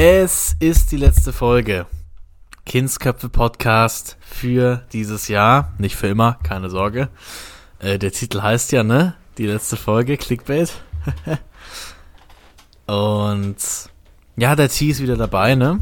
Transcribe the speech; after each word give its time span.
Es 0.00 0.54
ist 0.60 0.92
die 0.92 0.96
letzte 0.96 1.32
Folge. 1.32 1.84
Kindsköpfe 2.64 3.28
Podcast 3.28 4.16
für 4.20 4.86
dieses 4.92 5.26
Jahr. 5.26 5.72
Nicht 5.78 5.96
für 5.96 6.06
immer, 6.06 6.38
keine 6.44 6.70
Sorge. 6.70 7.08
Äh, 7.80 7.98
der 7.98 8.12
Titel 8.12 8.40
heißt 8.40 8.70
ja, 8.70 8.84
ne? 8.84 9.16
Die 9.38 9.46
letzte 9.46 9.76
Folge, 9.76 10.16
Clickbait. 10.16 10.72
Und 12.86 13.56
ja, 14.36 14.54
der 14.54 14.68
T 14.68 14.86
ist 14.86 15.02
wieder 15.02 15.16
dabei, 15.16 15.56
ne? 15.56 15.80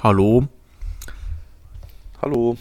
Hallo. 0.00 0.46
Hallo. 2.22 2.56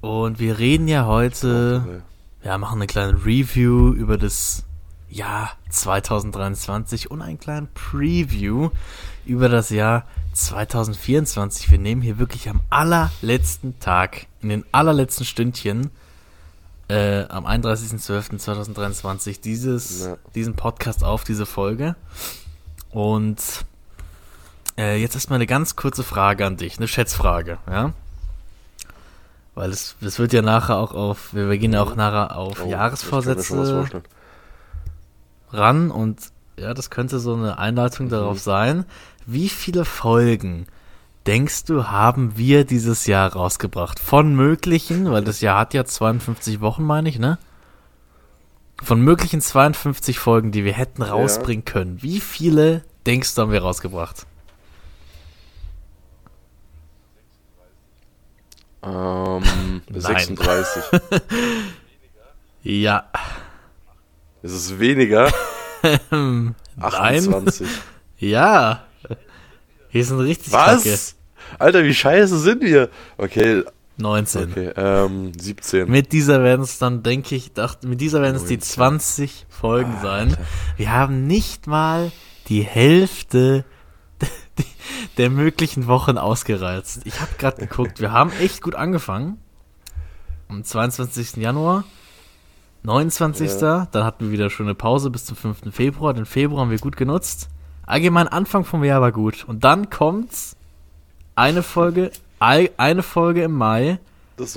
Und 0.00 0.38
wir 0.38 0.58
reden 0.58 0.88
ja 0.88 1.04
heute, 1.04 2.02
ja, 2.42 2.56
machen 2.56 2.78
eine 2.78 2.86
kleine 2.86 3.26
Review 3.26 3.92
über 3.92 4.16
das 4.16 4.64
Jahr 5.12 5.52
2023 5.68 7.10
und 7.10 7.22
einen 7.22 7.38
kleinen 7.38 7.68
Preview 7.74 8.70
über 9.24 9.48
das 9.48 9.70
Jahr 9.70 10.06
2024. 10.32 11.70
Wir 11.70 11.78
nehmen 11.78 12.02
hier 12.02 12.18
wirklich 12.18 12.48
am 12.48 12.60
allerletzten 12.70 13.78
Tag, 13.78 14.26
in 14.40 14.48
den 14.48 14.64
allerletzten 14.72 15.26
Stündchen, 15.26 15.90
äh, 16.88 17.24
am 17.28 17.46
31.12.2023 17.46 19.40
dieses, 19.40 20.04
ja. 20.04 20.16
diesen 20.34 20.56
Podcast 20.56 21.04
auf, 21.04 21.24
diese 21.24 21.46
Folge. 21.46 21.94
Und 22.90 23.40
äh, 24.78 25.00
jetzt 25.00 25.14
erstmal 25.14 25.36
eine 25.36 25.46
ganz 25.46 25.76
kurze 25.76 26.04
Frage 26.04 26.46
an 26.46 26.56
dich, 26.56 26.78
eine 26.78 26.88
Schätzfrage, 26.88 27.58
ja? 27.68 27.92
Weil 29.54 29.70
es, 29.70 29.96
es 30.00 30.18
wird 30.18 30.32
ja 30.32 30.40
nachher 30.40 30.78
auch 30.78 30.94
auf, 30.94 31.34
wir 31.34 31.58
gehen 31.58 31.74
ja 31.74 31.82
auch 31.82 31.94
nachher 31.94 32.36
auf 32.36 32.64
oh, 32.64 32.70
Jahresvorsätze 32.70 33.86
ran 35.52 35.90
und 35.90 36.32
ja, 36.58 36.74
das 36.74 36.90
könnte 36.90 37.18
so 37.18 37.34
eine 37.34 37.58
Einleitung 37.58 38.06
mhm. 38.06 38.10
darauf 38.10 38.38
sein. 38.38 38.84
Wie 39.26 39.48
viele 39.48 39.84
Folgen 39.84 40.66
denkst 41.26 41.64
du, 41.64 41.84
haben 41.88 42.36
wir 42.36 42.64
dieses 42.64 43.06
Jahr 43.06 43.32
rausgebracht? 43.32 43.98
Von 43.98 44.34
möglichen, 44.34 45.10
weil 45.10 45.24
das 45.24 45.40
Jahr 45.40 45.58
hat 45.58 45.74
ja 45.74 45.84
52 45.84 46.60
Wochen, 46.60 46.84
meine 46.84 47.08
ich, 47.08 47.18
ne? 47.18 47.38
Von 48.82 49.00
möglichen 49.00 49.40
52 49.40 50.18
Folgen, 50.18 50.50
die 50.50 50.64
wir 50.64 50.72
hätten 50.72 51.02
rausbringen 51.02 51.64
ja. 51.66 51.72
können, 51.72 52.02
wie 52.02 52.20
viele 52.20 52.82
denkst 53.06 53.34
du, 53.34 53.42
haben 53.42 53.52
wir 53.52 53.62
rausgebracht? 53.62 54.26
Ähm, 58.82 59.82
36. 59.94 60.82
ja. 62.64 63.04
Ist 64.42 64.52
es 64.52 64.78
weniger? 64.80 65.30
28. 66.80 67.66
Ja. 68.18 68.84
Hier 69.88 70.04
sind 70.04 70.20
richtig 70.20 70.52
Was? 70.52 70.84
Kacke. 70.84 70.98
Alter, 71.58 71.84
wie 71.84 71.94
scheiße 71.94 72.38
sind 72.38 72.62
wir? 72.62 72.88
Okay. 73.18 73.64
19. 73.98 74.50
Okay, 74.50 74.72
ähm, 74.76 75.32
17. 75.38 75.88
Mit 75.88 76.12
dieser 76.12 76.42
werden 76.42 76.62
es 76.62 76.78
dann, 76.78 77.02
denke 77.02 77.34
ich, 77.34 77.52
dachte, 77.52 77.86
mit 77.86 78.00
dieser 78.00 78.22
werden 78.22 78.36
es 78.36 78.46
die 78.46 78.58
20 78.58 79.46
Folgen 79.48 79.92
Alter. 79.96 80.02
sein. 80.02 80.36
Wir 80.76 80.92
haben 80.92 81.26
nicht 81.26 81.66
mal 81.66 82.10
die 82.48 82.62
Hälfte 82.62 83.64
der 85.18 85.30
möglichen 85.30 85.86
Wochen 85.86 86.16
ausgereizt. 86.16 87.02
Ich 87.04 87.20
habe 87.20 87.32
gerade 87.38 87.58
geguckt, 87.58 88.00
wir 88.00 88.12
haben 88.12 88.32
echt 88.40 88.62
gut 88.62 88.74
angefangen. 88.74 89.38
Am 90.48 90.64
22. 90.64 91.36
Januar 91.36 91.84
29. 92.84 93.60
Ja. 93.60 93.86
Dann 93.90 94.04
hatten 94.04 94.26
wir 94.26 94.32
wieder 94.32 94.50
schöne 94.50 94.74
Pause 94.74 95.10
bis 95.10 95.24
zum 95.24 95.36
5. 95.36 95.74
Februar. 95.74 96.14
Den 96.14 96.26
Februar 96.26 96.62
haben 96.62 96.70
wir 96.70 96.78
gut 96.78 96.96
genutzt. 96.96 97.48
Allgemein 97.86 98.28
Anfang 98.28 98.64
vom 98.64 98.84
Jahr 98.84 99.00
war 99.00 99.12
gut. 99.12 99.44
Und 99.44 99.64
dann 99.64 99.90
kommt's 99.90 100.56
eine 101.34 101.62
Folge, 101.62 102.10
eine 102.38 103.02
Folge 103.02 103.42
im 103.44 103.52
Mai, 103.52 103.98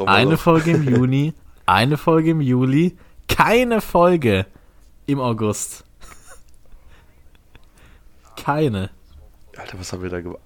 eine 0.05 0.37
Folge 0.37 0.71
im 0.71 0.83
Juni, 0.95 1.33
eine 1.65 1.97
Folge 1.97 2.31
im 2.31 2.41
Juli, 2.41 2.97
keine 3.27 3.81
Folge 3.81 4.45
im 5.05 5.19
August. 5.19 5.83
keine. 8.37 8.89
Alter, 9.57 9.79
was 9.79 9.93
haben 9.93 10.03
wir 10.03 10.09
da 10.09 10.21
gemacht? 10.21 10.41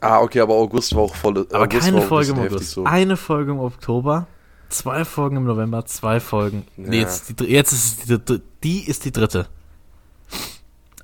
Ah, 0.00 0.20
okay, 0.20 0.40
aber 0.40 0.54
August 0.54 0.94
war 0.94 1.02
auch 1.02 1.14
voll. 1.14 1.46
Aber 1.50 1.64
August 1.64 1.84
keine 1.86 2.02
Folge 2.02 2.32
im 2.32 2.38
August. 2.40 2.72
So. 2.72 2.84
Eine 2.84 3.16
Folge 3.16 3.52
im 3.52 3.58
Oktober 3.58 4.26
Zwei 4.68 5.04
Folgen 5.04 5.36
im 5.36 5.44
November, 5.44 5.84
zwei 5.86 6.20
Folgen. 6.20 6.66
Ja. 6.76 6.88
Nee, 6.88 7.00
jetzt, 7.00 7.40
die, 7.40 7.44
jetzt 7.44 7.72
ist 7.72 8.08
die, 8.08 8.40
die 8.62 8.88
ist 8.88 9.04
die 9.04 9.12
dritte. 9.12 9.48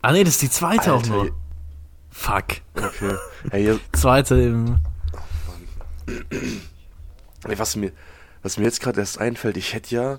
Ah 0.02 0.12
nee, 0.12 0.24
das 0.24 0.34
ist 0.34 0.42
die 0.42 0.50
zweite 0.50 0.92
Alter, 0.92 0.94
auch 0.94 1.06
nur. 1.06 1.30
Fuck. 2.10 2.46
Okay. 2.74 3.16
Hey, 3.50 3.78
zweite 3.92 4.40
im. 4.40 4.78
Oh, 7.46 7.50
was 7.56 7.76
mir, 7.76 7.92
was 8.42 8.58
mir 8.58 8.64
jetzt 8.64 8.80
gerade 8.80 9.00
erst 9.00 9.18
einfällt, 9.18 9.56
ich 9.56 9.74
hätte 9.74 9.94
ja 9.94 10.18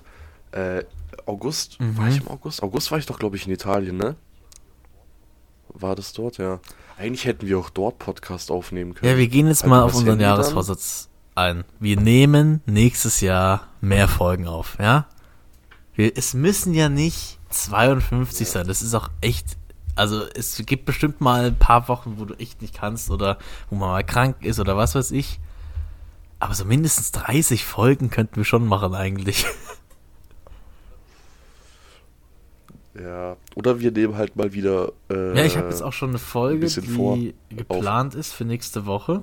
äh, 0.52 0.84
August, 1.26 1.80
mhm. 1.80 1.96
war 1.98 2.08
ich 2.08 2.18
im 2.18 2.28
August? 2.28 2.62
August 2.62 2.90
war 2.90 2.98
ich 2.98 3.06
doch, 3.06 3.18
glaube 3.18 3.36
ich, 3.36 3.46
in 3.46 3.52
Italien, 3.52 3.96
ne? 3.96 4.16
War 5.68 5.94
das 5.94 6.12
dort, 6.12 6.38
ja. 6.38 6.60
Eigentlich 6.98 7.24
hätten 7.24 7.46
wir 7.46 7.58
auch 7.58 7.70
dort 7.70 7.98
Podcast 7.98 8.50
aufnehmen 8.50 8.94
können. 8.94 9.10
Ja, 9.10 9.18
wir 9.18 9.28
gehen 9.28 9.46
jetzt 9.48 9.62
also 9.62 9.74
mal 9.74 9.82
auf 9.82 9.94
unseren 9.94 10.20
Jahresvorsatz 10.20 11.08
ein. 11.34 11.64
Wir 11.80 12.00
nehmen 12.00 12.60
nächstes 12.66 13.20
Jahr 13.20 13.68
mehr 13.80 14.08
Folgen 14.08 14.46
auf, 14.46 14.78
ja? 14.80 15.06
Wir, 15.94 16.16
es 16.16 16.34
müssen 16.34 16.74
ja 16.74 16.88
nicht 16.88 17.38
52 17.50 18.48
sein. 18.48 18.66
Das 18.66 18.82
ist 18.82 18.94
auch 18.94 19.10
echt. 19.20 19.56
Also 19.94 20.22
es 20.34 20.56
gibt 20.64 20.86
bestimmt 20.86 21.20
mal 21.20 21.46
ein 21.46 21.58
paar 21.58 21.88
Wochen, 21.88 22.14
wo 22.16 22.24
du 22.24 22.34
echt 22.34 22.62
nicht 22.62 22.74
kannst 22.74 23.10
oder 23.10 23.38
wo 23.68 23.76
man 23.76 23.90
mal 23.90 24.04
krank 24.04 24.36
ist 24.40 24.58
oder 24.58 24.76
was 24.76 24.94
weiß 24.94 25.10
ich. 25.10 25.38
Aber 26.38 26.54
so 26.54 26.64
mindestens 26.64 27.12
30 27.12 27.64
Folgen 27.64 28.10
könnten 28.10 28.36
wir 28.36 28.44
schon 28.44 28.66
machen 28.66 28.94
eigentlich. 28.94 29.46
Ja, 32.94 33.38
oder 33.54 33.80
wir 33.80 33.90
nehmen 33.90 34.16
halt 34.16 34.36
mal 34.36 34.52
wieder. 34.52 34.92
Äh, 35.10 35.36
ja, 35.38 35.44
ich 35.46 35.56
habe 35.56 35.68
jetzt 35.68 35.82
auch 35.82 35.94
schon 35.94 36.10
eine 36.10 36.18
Folge, 36.18 36.66
ein 36.66 37.32
die 37.50 37.56
geplant 37.56 38.12
auf. 38.12 38.20
ist 38.20 38.34
für 38.34 38.44
nächste 38.44 38.84
Woche 38.84 39.22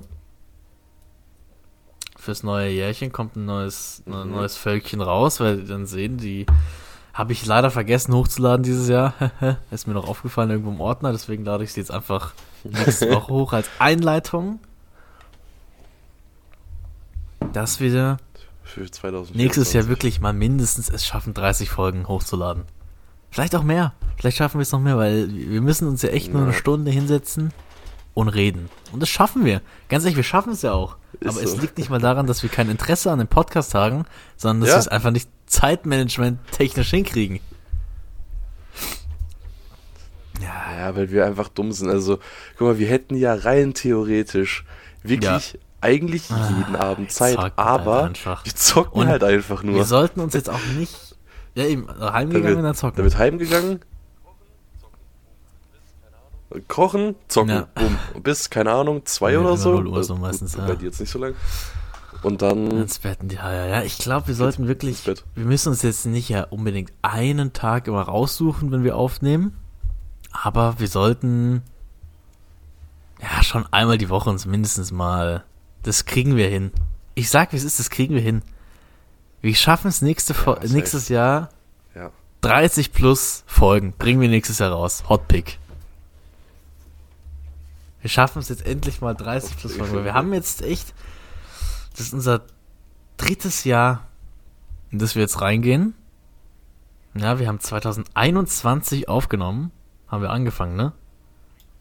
fürs 2.20 2.42
neue 2.42 2.70
Jährchen 2.70 3.12
kommt 3.12 3.36
ein 3.36 3.46
neues, 3.46 4.02
mhm. 4.06 4.14
ein 4.14 4.30
neues 4.30 4.56
Völkchen 4.56 5.00
raus, 5.00 5.40
weil 5.40 5.64
dann 5.64 5.86
sehen, 5.86 6.18
die 6.18 6.46
habe 7.12 7.32
ich 7.32 7.44
leider 7.44 7.70
vergessen 7.70 8.14
hochzuladen 8.14 8.62
dieses 8.62 8.88
Jahr. 8.88 9.14
Ist 9.70 9.86
mir 9.86 9.94
noch 9.94 10.08
aufgefallen 10.08 10.50
irgendwo 10.50 10.70
im 10.70 10.80
Ordner, 10.80 11.12
deswegen 11.12 11.44
lade 11.44 11.64
ich 11.64 11.72
sie 11.72 11.80
jetzt 11.80 11.90
einfach 11.90 12.32
nächste 12.64 13.10
Woche 13.14 13.32
hoch 13.32 13.52
als 13.52 13.68
Einleitung. 13.78 14.60
Dass 17.52 17.80
wir 17.80 18.18
nächstes 19.32 19.72
Jahr 19.72 19.88
wirklich 19.88 20.20
mal 20.20 20.32
mindestens 20.32 20.88
es 20.88 21.04
schaffen, 21.04 21.34
30 21.34 21.70
Folgen 21.70 22.06
hochzuladen. 22.06 22.64
Vielleicht 23.30 23.56
auch 23.56 23.62
mehr. 23.62 23.94
Vielleicht 24.16 24.36
schaffen 24.36 24.58
wir 24.58 24.62
es 24.62 24.72
noch 24.72 24.80
mehr, 24.80 24.98
weil 24.98 25.28
wir 25.32 25.60
müssen 25.62 25.88
uns 25.88 26.02
ja 26.02 26.10
echt 26.10 26.28
ja. 26.28 26.34
nur 26.34 26.42
eine 26.42 26.52
Stunde 26.52 26.90
hinsetzen 26.90 27.52
und 28.14 28.28
reden. 28.28 28.68
Und 28.92 29.00
das 29.00 29.08
schaffen 29.08 29.44
wir. 29.44 29.60
Ganz 29.88 30.04
ehrlich, 30.04 30.16
wir 30.16 30.24
schaffen 30.24 30.52
es 30.52 30.62
ja 30.62 30.72
auch. 30.72 30.96
Ist 31.20 31.28
Aber 31.28 31.46
so. 31.46 31.54
es 31.54 31.60
liegt 31.60 31.78
nicht 31.78 31.90
mal 31.90 32.00
daran, 32.00 32.26
dass 32.26 32.42
wir 32.42 32.50
kein 32.50 32.70
Interesse 32.70 33.10
an 33.10 33.18
dem 33.18 33.28
Podcast 33.28 33.74
haben, 33.74 34.04
sondern 34.36 34.60
dass 34.62 34.70
ja? 34.70 34.74
wir 34.76 34.80
es 34.80 34.88
einfach 34.88 35.10
nicht 35.10 35.28
Zeitmanagement 35.46 36.38
technisch 36.52 36.90
hinkriegen. 36.90 37.40
Ja. 40.40 40.78
ja, 40.78 40.96
weil 40.96 41.10
wir 41.10 41.26
einfach 41.26 41.48
dumm 41.48 41.72
sind. 41.72 41.90
Also, 41.90 42.18
guck 42.56 42.68
mal, 42.68 42.78
wir 42.78 42.88
hätten 42.88 43.14
ja 43.16 43.34
rein 43.34 43.74
theoretisch 43.74 44.64
wirklich 45.02 45.52
ja. 45.52 45.60
eigentlich 45.80 46.30
ah, 46.30 46.52
jeden 46.56 46.76
ah, 46.76 46.90
Abend 46.90 47.12
Zeit, 47.12 47.38
aber 47.56 48.02
halt 48.04 48.24
wir 48.44 48.54
zocken 48.54 49.02
Und 49.02 49.08
halt 49.08 49.24
einfach 49.24 49.62
nur. 49.62 49.74
Wir 49.74 49.84
sollten 49.84 50.20
uns 50.20 50.34
jetzt 50.34 50.48
auch 50.48 50.64
nicht. 50.78 51.16
Ja, 51.54 51.64
eben, 51.64 51.88
heimgegangen 52.00 52.58
und 52.58 52.62
dann 52.62 52.74
zocken. 52.74 52.96
Dann 52.96 53.04
wird 53.04 53.18
heimgegangen, 53.18 53.80
kochen, 56.68 57.14
zocken, 57.28 57.50
ja. 57.50 57.68
boom, 57.74 57.96
bis, 58.22 58.50
keine 58.50 58.72
Ahnung, 58.72 59.04
zwei 59.06 59.32
ja, 59.32 59.40
oder 59.40 59.56
so. 59.56 59.74
Uhr 59.74 60.04
so 60.04 60.16
meistens, 60.16 60.54
ja. 60.56 60.66
Bei 60.66 60.74
dir 60.74 60.86
jetzt 60.86 61.00
nicht 61.00 61.10
so 61.10 61.18
lang. 61.18 61.34
Und 62.22 62.42
dann. 62.42 62.70
Ins 62.70 62.98
Bett, 62.98 63.18
ja, 63.32 63.52
ja, 63.52 63.66
ja. 63.66 63.82
Ich 63.82 63.98
glaube, 63.98 64.28
wir 64.28 64.34
sollten 64.34 64.68
wirklich. 64.68 65.06
Wir 65.06 65.44
müssen 65.44 65.70
uns 65.70 65.82
jetzt 65.82 66.06
nicht 66.06 66.28
ja 66.28 66.44
unbedingt 66.44 66.92
einen 67.02 67.52
Tag 67.52 67.86
immer 67.86 68.02
raussuchen, 68.02 68.72
wenn 68.72 68.84
wir 68.84 68.96
aufnehmen. 68.96 69.56
Aber 70.32 70.78
wir 70.78 70.88
sollten. 70.88 71.62
Ja, 73.22 73.42
schon 73.42 73.66
einmal 73.70 73.98
die 73.98 74.08
Woche 74.08 74.30
uns 74.30 74.46
mindestens 74.46 74.92
mal. 74.92 75.44
Das 75.82 76.04
kriegen 76.04 76.36
wir 76.36 76.48
hin. 76.48 76.72
Ich 77.14 77.30
sag, 77.30 77.52
wie 77.52 77.56
es 77.56 77.64
ist, 77.64 77.78
das 77.78 77.90
kriegen 77.90 78.14
wir 78.14 78.22
hin. 78.22 78.42
Wir 79.40 79.54
schaffen 79.54 79.88
es 79.88 80.02
nächste, 80.02 80.34
ja, 80.34 80.58
nächstes 80.68 81.08
Jahr. 81.08 81.50
Ja. 81.94 82.10
30 82.42 82.92
plus 82.92 83.44
Folgen 83.46 83.94
bringen 83.96 84.20
wir 84.20 84.28
nächstes 84.28 84.58
Jahr 84.58 84.72
raus. 84.72 85.04
Hotpick. 85.08 85.59
Wir 88.00 88.10
schaffen 88.10 88.38
es 88.38 88.48
jetzt 88.48 88.66
endlich 88.66 89.00
mal 89.00 89.14
30 89.14 89.56
plus 89.56 89.76
Folgen. 89.76 90.04
Wir 90.04 90.14
haben 90.14 90.32
jetzt 90.32 90.62
echt, 90.62 90.94
das 91.92 92.06
ist 92.06 92.14
unser 92.14 92.42
drittes 93.16 93.64
Jahr, 93.64 94.06
in 94.90 94.98
das 94.98 95.14
wir 95.14 95.22
jetzt 95.22 95.40
reingehen. 95.40 95.94
Ja, 97.14 97.38
wir 97.38 97.48
haben 97.48 97.60
2021 97.60 99.08
aufgenommen, 99.08 99.72
haben 100.08 100.22
wir 100.22 100.30
angefangen, 100.30 100.76
ne? 100.76 100.92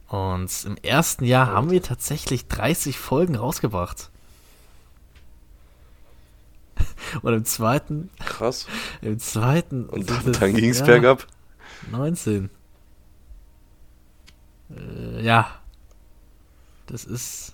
Und 0.07 0.65
im 0.65 0.75
ersten 0.77 1.23
Jahr 1.23 1.47
haben 1.47 1.69
wir 1.69 1.83
tatsächlich 1.83 2.47
30 2.47 2.97
Folgen 2.97 3.35
rausgebracht. 3.35 4.09
Und 7.21 7.33
im 7.33 7.45
zweiten. 7.45 8.09
Krass. 8.25 8.65
Im 9.01 9.19
zweiten. 9.19 9.85
Und 9.85 10.09
dann, 10.09 10.31
dann 10.33 10.53
ging 10.55 10.71
es 10.71 10.79
ja, 10.79 10.85
bergab. 10.85 11.27
19. 11.91 12.49
Äh, 14.75 15.23
ja. 15.23 15.58
Das 16.89 17.05
ist. 17.05 17.53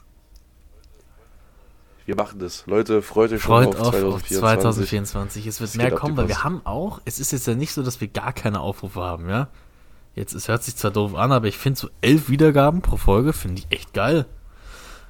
Wir 2.05 2.15
machen 2.15 2.39
das. 2.39 2.65
Leute, 2.67 3.01
freut 3.01 3.31
euch 3.31 3.41
freut 3.41 3.73
schon 3.73 3.81
auf, 3.81 3.87
auf 3.87 4.23
2024. 4.23 4.39
2024. 4.39 5.47
Es 5.47 5.59
wird 5.59 5.69
es 5.71 5.75
mehr 5.75 5.91
kommen, 5.91 6.15
weil 6.17 6.27
wir 6.27 6.43
haben 6.43 6.61
auch, 6.63 7.01
es 7.05 7.19
ist 7.19 7.31
jetzt 7.31 7.47
ja 7.47 7.55
nicht 7.55 7.73
so, 7.73 7.81
dass 7.81 7.99
wir 7.99 8.07
gar 8.07 8.31
keine 8.31 8.59
Aufrufe 8.59 9.01
haben, 9.01 9.27
ja. 9.27 9.49
Jetzt, 10.13 10.33
es 10.33 10.47
hört 10.47 10.63
sich 10.63 10.75
zwar 10.75 10.91
doof 10.91 11.15
an, 11.15 11.31
aber 11.31 11.47
ich 11.47 11.57
finde 11.57 11.79
so 11.79 11.89
elf 12.01 12.29
Wiedergaben 12.29 12.81
pro 12.81 12.97
Folge, 12.97 13.33
finde 13.33 13.61
ich 13.61 13.75
echt 13.75 13.93
geil. 13.93 14.25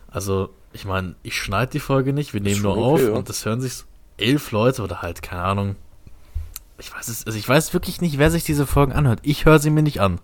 Also, 0.08 0.50
ich 0.72 0.86
meine, 0.86 1.16
ich 1.22 1.36
schneide 1.36 1.74
die 1.74 1.80
Folge 1.80 2.14
nicht, 2.14 2.34
wir 2.34 2.42
nehmen 2.42 2.62
nur 2.62 2.78
okay, 2.78 2.82
auf 2.82 3.02
ja. 3.02 3.10
und 3.12 3.30
das 3.30 3.46
hören 3.46 3.62
sich 3.62 3.84
elf 4.18 4.52
Leute 4.52 4.82
oder 4.82 5.02
halt, 5.02 5.22
keine 5.22 5.44
Ahnung. 5.44 5.76
Ich 6.78 6.94
weiß 6.94 7.10
es, 7.10 7.26
also 7.26 7.38
ich 7.38 7.48
weiß 7.48 7.74
wirklich 7.74 8.02
nicht, 8.02 8.18
wer 8.18 8.32
sich 8.32 8.46
diese 8.46 8.66
Folgen 8.66 8.94
anhört. 8.94 9.20
Ich 9.22 9.46
höre 9.46 9.60
sie 9.60 9.70
mir 9.70 9.84
nicht 9.84 10.02
an. 10.02 10.20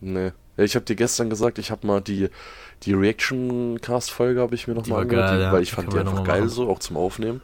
Nee. 0.00 0.32
Ich 0.56 0.74
habe 0.74 0.84
dir 0.84 0.96
gestern 0.96 1.30
gesagt, 1.30 1.58
ich 1.58 1.70
habe 1.70 1.86
mal 1.86 2.00
die, 2.00 2.28
die 2.82 2.92
Reaction-Cast-Folge 2.92 4.40
habe 4.40 4.54
ich 4.54 4.66
mir 4.66 4.74
nochmal 4.74 5.02
angehört, 5.02 5.30
geil, 5.30 5.40
ja. 5.40 5.52
weil 5.52 5.62
ich 5.62 5.70
die 5.70 5.74
fand 5.74 5.92
die 5.92 5.98
einfach 5.98 6.24
geil 6.24 6.48
so, 6.48 6.68
auch 6.68 6.78
zum 6.78 6.96
Aufnehmen. 6.96 7.40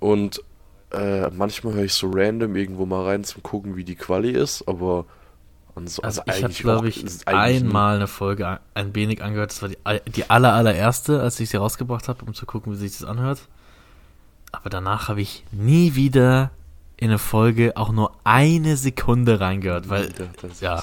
Und 0.00 0.42
äh, 0.92 1.28
manchmal 1.30 1.74
höre 1.74 1.84
ich 1.84 1.94
so 1.94 2.10
random 2.10 2.56
irgendwo 2.56 2.86
mal 2.86 3.04
rein 3.04 3.24
zum 3.24 3.42
gucken, 3.42 3.76
wie 3.76 3.84
die 3.84 3.96
Quali 3.96 4.30
ist, 4.30 4.66
aber 4.66 5.04
so, 5.84 6.00
also, 6.00 6.22
also 6.22 6.38
ich 6.38 6.42
habe, 6.42 6.54
glaube 6.54 6.88
ich, 6.88 7.04
einmal 7.26 7.96
eine 7.96 8.06
Folge 8.06 8.60
ein 8.72 8.94
wenig 8.94 9.22
angehört. 9.22 9.50
Das 9.50 9.60
war 9.60 9.68
die, 9.68 10.10
die 10.10 10.30
aller, 10.30 10.54
allererste, 10.54 11.20
als 11.20 11.38
ich 11.38 11.50
sie 11.50 11.58
rausgebracht 11.58 12.08
habe, 12.08 12.24
um 12.24 12.32
zu 12.32 12.46
gucken, 12.46 12.72
wie 12.72 12.76
sich 12.76 12.96
das 12.96 13.04
anhört. 13.06 13.40
Aber 14.52 14.70
danach 14.70 15.08
habe 15.08 15.20
ich 15.20 15.44
nie 15.52 15.94
wieder 15.94 16.50
in 16.96 17.08
eine 17.08 17.18
Folge 17.18 17.76
auch 17.76 17.92
nur 17.92 18.12
eine 18.24 18.76
Sekunde 18.76 19.40
reingehört, 19.40 19.88
weil, 19.88 20.12
ja, 20.60 20.82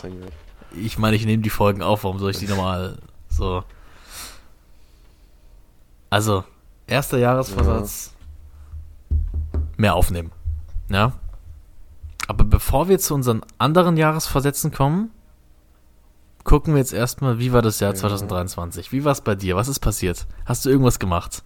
ich 0.75 0.97
meine, 0.97 1.15
ich 1.15 1.25
nehme 1.25 1.41
die 1.41 1.49
Folgen 1.49 1.81
auf, 1.81 2.03
warum 2.03 2.19
soll 2.19 2.31
ich 2.31 2.37
die 2.37 2.47
nochmal 2.47 2.97
so. 3.29 3.63
Also, 6.09 6.43
erster 6.85 7.17
Jahresvorsatz, 7.17 8.13
ja. 9.09 9.59
mehr 9.77 9.95
aufnehmen. 9.95 10.31
Ja. 10.89 11.13
Aber 12.27 12.43
bevor 12.43 12.87
wir 12.87 12.99
zu 12.99 13.15
unseren 13.15 13.41
anderen 13.57 13.97
Jahresvorsätzen 13.97 14.71
kommen, 14.71 15.09
gucken 16.43 16.73
wir 16.73 16.79
jetzt 16.79 16.93
erstmal, 16.93 17.39
wie 17.39 17.51
war 17.51 17.63
das 17.63 17.79
Jahr 17.79 17.93
ja. 17.93 17.99
2023? 17.99 18.91
Wie 18.91 19.03
war 19.03 19.11
es 19.11 19.21
bei 19.21 19.33
dir? 19.33 19.55
Was 19.55 19.67
ist 19.67 19.79
passiert? 19.79 20.27
Hast 20.45 20.65
du 20.65 20.69
irgendwas 20.69 20.99
gemacht? 20.99 21.43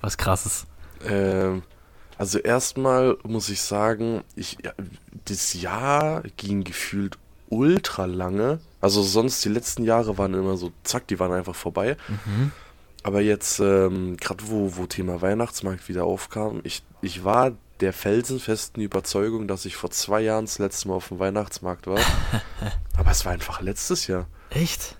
Was 0.00 0.18
krasses? 0.18 0.66
Ähm, 1.04 1.62
also 2.18 2.38
erstmal 2.38 3.16
muss 3.22 3.48
ich 3.48 3.62
sagen, 3.62 4.22
ich, 4.34 4.58
ja, 4.62 4.72
das 5.24 5.54
Jahr 5.54 6.22
ging 6.36 6.64
gefühlt 6.64 7.16
ultra 7.48 8.04
lange. 8.04 8.58
Also 8.80 9.02
sonst 9.02 9.44
die 9.44 9.48
letzten 9.48 9.84
Jahre 9.84 10.18
waren 10.18 10.34
immer 10.34 10.56
so, 10.56 10.72
zack, 10.82 11.06
die 11.06 11.18
waren 11.18 11.32
einfach 11.32 11.54
vorbei. 11.54 11.96
Mhm. 12.08 12.52
Aber 13.04 13.20
jetzt, 13.20 13.60
ähm, 13.60 14.16
gerade 14.16 14.48
wo, 14.48 14.76
wo 14.76 14.86
Thema 14.86 15.22
Weihnachtsmarkt 15.22 15.88
wieder 15.88 16.04
aufkam, 16.04 16.60
ich, 16.64 16.82
ich 17.00 17.24
war 17.24 17.52
der 17.80 17.92
felsenfesten 17.92 18.82
Überzeugung, 18.82 19.46
dass 19.46 19.64
ich 19.64 19.76
vor 19.76 19.90
zwei 19.90 20.20
Jahren 20.20 20.46
das 20.46 20.58
letzte 20.58 20.88
Mal 20.88 20.94
auf 20.94 21.08
dem 21.08 21.20
Weihnachtsmarkt 21.20 21.86
war. 21.86 22.00
Aber 22.96 23.10
es 23.12 23.24
war 23.24 23.32
einfach 23.32 23.60
letztes 23.60 24.08
Jahr. 24.08 24.26
Echt? 24.50 24.97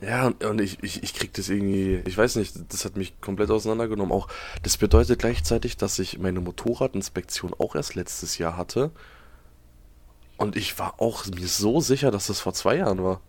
Ja, 0.00 0.26
und 0.48 0.60
ich, 0.60 0.82
ich, 0.82 1.02
ich 1.02 1.14
krieg 1.14 1.32
das 1.34 1.48
irgendwie, 1.48 2.02
ich 2.06 2.16
weiß 2.16 2.36
nicht, 2.36 2.54
das 2.68 2.84
hat 2.84 2.96
mich 2.96 3.20
komplett 3.20 3.50
auseinandergenommen. 3.50 4.12
Auch 4.12 4.28
das 4.62 4.76
bedeutet 4.76 5.18
gleichzeitig, 5.18 5.76
dass 5.76 5.98
ich 5.98 6.18
meine 6.18 6.40
Motorradinspektion 6.40 7.54
auch 7.58 7.74
erst 7.74 7.94
letztes 7.94 8.38
Jahr 8.38 8.56
hatte. 8.56 8.90
Und 10.36 10.56
ich 10.56 10.78
war 10.78 11.00
auch 11.00 11.26
mir 11.26 11.48
so 11.48 11.80
sicher, 11.80 12.10
dass 12.10 12.26
das 12.26 12.40
vor 12.40 12.52
zwei 12.52 12.76
Jahren 12.76 13.02
war. 13.02 13.20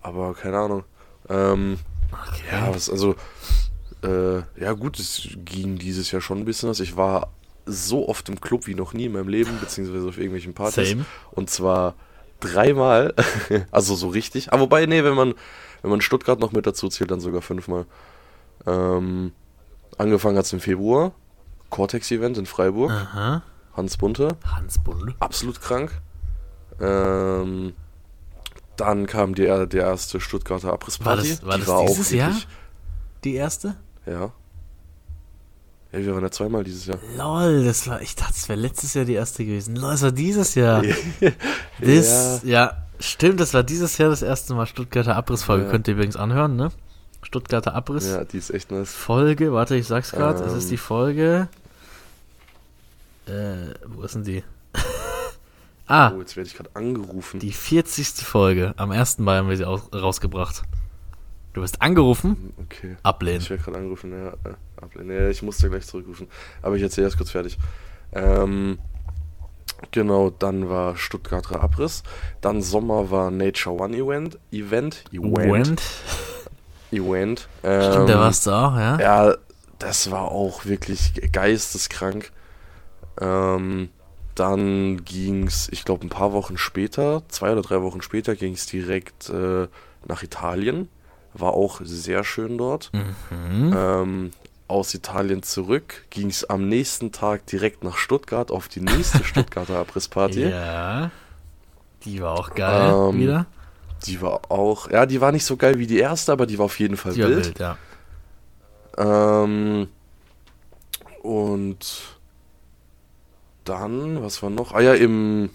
Aber 0.00 0.34
keine 0.34 0.58
Ahnung. 0.58 0.84
Ähm, 1.28 1.78
okay. 2.10 2.42
Ja, 2.50 2.74
was, 2.74 2.90
also, 2.90 3.14
äh, 4.02 4.38
ja 4.60 4.72
gut, 4.72 4.98
es 4.98 5.28
ging 5.44 5.78
dieses 5.78 6.10
Jahr 6.10 6.20
schon 6.20 6.38
ein 6.38 6.44
bisschen 6.44 6.68
was. 6.68 6.80
Ich 6.80 6.96
war 6.96 7.32
so 7.64 8.08
oft 8.08 8.28
im 8.28 8.40
Club 8.40 8.66
wie 8.66 8.74
noch 8.74 8.92
nie 8.92 9.06
in 9.06 9.12
meinem 9.12 9.28
Leben, 9.28 9.58
beziehungsweise 9.60 10.08
auf 10.08 10.16
irgendwelchen 10.16 10.54
Partys. 10.54 10.90
Same. 10.90 11.04
Und 11.30 11.48
zwar 11.48 11.94
dreimal, 12.42 13.14
also 13.70 13.94
so 13.94 14.08
richtig. 14.08 14.52
Aber 14.52 14.62
wobei, 14.62 14.86
nee, 14.86 15.04
wenn 15.04 15.14
man, 15.14 15.34
wenn 15.82 15.90
man 15.90 16.00
Stuttgart 16.00 16.40
noch 16.40 16.52
mit 16.52 16.66
dazu 16.66 16.88
zählt, 16.88 17.10
dann 17.10 17.20
sogar 17.20 17.42
fünfmal. 17.42 17.86
Ähm, 18.66 19.32
angefangen 19.98 20.36
hat 20.36 20.44
es 20.44 20.52
im 20.52 20.60
Februar. 20.60 21.12
Cortex-Event 21.70 22.38
in 22.38 22.46
Freiburg. 22.46 22.90
Aha. 22.90 23.42
Hans 23.74 23.96
Bunte. 23.96 24.36
Hans 24.44 24.78
Bunte. 24.82 25.14
Absolut 25.18 25.60
krank. 25.60 25.92
Ähm, 26.80 27.72
dann 28.76 29.06
kam 29.06 29.34
die, 29.34 29.44
der 29.44 29.72
erste 29.72 30.20
Stuttgarter 30.20 30.72
Abrissparty. 30.72 31.06
War 31.06 31.16
das, 31.16 31.46
war 31.46 31.58
das 31.58 31.68
war 31.68 31.86
dieses 31.86 32.10
Jahr? 32.10 32.36
Die 33.24 33.34
erste? 33.34 33.76
Ja. 34.06 34.32
Ja, 35.92 35.98
wir 35.98 36.14
waren 36.14 36.22
ja 36.22 36.30
zweimal 36.30 36.64
dieses 36.64 36.86
Jahr. 36.86 36.98
Lol, 37.16 37.64
das 37.64 37.86
war, 37.86 38.00
ich 38.00 38.16
dachte, 38.16 38.32
es 38.34 38.48
wäre 38.48 38.58
letztes 38.58 38.94
Jahr 38.94 39.04
die 39.04 39.12
erste 39.12 39.44
gewesen. 39.44 39.76
Lol, 39.76 39.90
das 39.90 40.02
war 40.02 40.12
dieses 40.12 40.54
Jahr. 40.54 40.82
das, 41.80 42.42
ja. 42.42 42.64
ja. 42.64 42.86
stimmt, 42.98 43.40
das 43.40 43.52
war 43.52 43.62
dieses 43.62 43.98
Jahr 43.98 44.08
das 44.08 44.22
erste 44.22 44.54
Mal 44.54 44.66
Stuttgarter 44.66 45.16
Abrissfolge. 45.16 45.64
Ja. 45.64 45.70
Könnt 45.70 45.88
ihr 45.88 45.94
übrigens 45.94 46.16
anhören, 46.16 46.56
ne? 46.56 46.72
Stuttgarter 47.22 47.74
Abriss. 47.74 48.08
Ja, 48.08 48.24
die 48.24 48.38
ist 48.38 48.50
echt 48.50 48.70
nice. 48.70 48.92
Folge, 48.92 49.52
warte, 49.52 49.76
ich 49.76 49.86
sag's 49.86 50.12
gerade, 50.12 50.42
ähm. 50.42 50.48
es 50.48 50.54
ist 50.54 50.70
die 50.70 50.76
Folge. 50.76 51.48
Äh, 53.26 53.74
wo 53.86 54.02
ist 54.02 54.14
denn 54.14 54.24
die? 54.24 54.42
ah. 55.86 56.12
Oh, 56.12 56.20
jetzt 56.20 56.36
werde 56.36 56.48
ich 56.48 56.56
gerade 56.56 56.70
angerufen. 56.74 57.38
Die 57.38 57.52
40. 57.52 58.08
Folge. 58.26 58.74
Am 58.76 58.90
1. 58.90 59.18
Mai 59.18 59.36
haben 59.36 59.48
wir 59.48 59.56
sie 59.56 59.64
aus, 59.64 59.82
rausgebracht. 59.94 60.62
Du 61.52 61.60
wirst 61.60 61.82
angerufen? 61.82 62.54
Okay. 62.56 62.96
Ablehnen. 63.02 63.40
Ich 63.40 63.50
werde 63.50 63.62
gerade 63.62 63.78
angerufen, 63.78 64.12
ja. 64.12 64.28
Äh, 64.28 64.54
ablehnen. 64.80 65.10
Ja, 65.16 65.28
ich 65.28 65.42
musste 65.42 65.68
gleich 65.68 65.86
zurückrufen. 65.86 66.28
Aber 66.62 66.76
ich 66.76 66.82
erzähle 66.82 67.06
erst 67.06 67.18
kurz 67.18 67.30
fertig. 67.30 67.58
Ähm, 68.12 68.78
genau, 69.90 70.30
dann 70.30 70.70
war 70.70 70.96
Stuttgarter 70.96 71.62
Abriss. 71.62 72.02
Dann 72.40 72.62
Sommer 72.62 73.10
war 73.10 73.30
Nature 73.30 73.78
One 73.78 73.96
Event. 73.96 74.38
Event. 74.50 75.04
Event. 75.12 75.82
Event. 76.90 77.48
Ähm, 77.62 77.92
Stimmt, 77.92 78.08
da 78.08 78.18
warst 78.18 78.46
du 78.46 78.50
auch, 78.50 78.76
ja? 78.76 78.98
Ja, 78.98 79.34
das 79.78 80.10
war 80.10 80.30
auch 80.30 80.64
wirklich 80.64 81.12
geisteskrank. 81.32 82.32
Ähm, 83.20 83.90
dann 84.34 85.04
ging 85.04 85.46
es, 85.48 85.68
ich 85.70 85.84
glaube, 85.84 86.06
ein 86.06 86.10
paar 86.10 86.32
Wochen 86.32 86.56
später, 86.56 87.22
zwei 87.28 87.52
oder 87.52 87.60
drei 87.60 87.82
Wochen 87.82 88.00
später, 88.00 88.36
ging 88.36 88.54
es 88.54 88.64
direkt 88.64 89.28
äh, 89.28 89.68
nach 90.06 90.22
Italien 90.22 90.88
war 91.34 91.54
auch 91.54 91.80
sehr 91.82 92.24
schön 92.24 92.58
dort. 92.58 92.90
Mhm. 92.92 93.74
Ähm, 93.76 94.30
aus 94.68 94.94
Italien 94.94 95.42
zurück 95.42 96.04
ging 96.10 96.28
es 96.28 96.48
am 96.48 96.68
nächsten 96.68 97.12
Tag 97.12 97.46
direkt 97.46 97.84
nach 97.84 97.96
Stuttgart 97.96 98.50
auf 98.50 98.68
die 98.68 98.80
nächste 98.80 99.22
Stuttgarter 99.24 99.78
Abrissparty. 99.78 100.48
Ja. 100.48 101.10
Die 102.04 102.20
war 102.20 102.32
auch 102.32 102.54
geil 102.54 102.92
ähm, 102.92 103.20
wieder. 103.20 103.46
Die 104.06 104.20
war 104.20 104.50
auch, 104.50 104.90
ja, 104.90 105.06
die 105.06 105.20
war 105.20 105.30
nicht 105.30 105.44
so 105.44 105.56
geil 105.56 105.78
wie 105.78 105.86
die 105.86 105.98
erste, 105.98 106.32
aber 106.32 106.46
die 106.46 106.58
war 106.58 106.64
auf 106.64 106.80
jeden 106.80 106.96
Fall 106.96 107.12
die 107.12 107.20
wild. 107.20 107.46
wild 107.46 107.58
ja. 107.58 107.76
Ähm, 108.98 109.88
und 111.22 112.02
dann, 113.64 114.22
was 114.22 114.42
war 114.42 114.50
noch? 114.50 114.72
Ah 114.72 114.80
ja, 114.80 114.94
im 114.94 115.50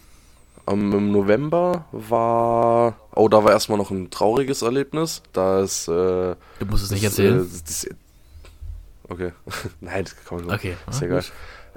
um, 0.66 0.94
Im 0.94 1.12
November 1.12 1.86
war. 1.92 2.96
Oh, 3.16 3.28
da 3.30 3.44
war 3.44 3.52
erstmal 3.52 3.78
noch 3.78 3.92
ein 3.92 4.10
trauriges 4.10 4.62
Erlebnis. 4.62 5.22
Da 5.34 5.62
ist. 5.62 5.88
Äh, 5.88 5.92
du 5.92 6.66
musst 6.68 6.86
es 6.86 6.92
nicht 6.92 7.04
erzählen. 7.04 7.42
Äh, 7.42 7.62
das, 7.66 7.88
okay. 9.08 9.32
Nein, 9.82 10.04
das 10.04 10.16
kann 10.16 10.38
man 10.38 10.46
schon. 10.46 10.54
Okay. 10.54 10.78
Ist 10.90 11.02
ja 11.02 11.08
egal. 11.08 11.24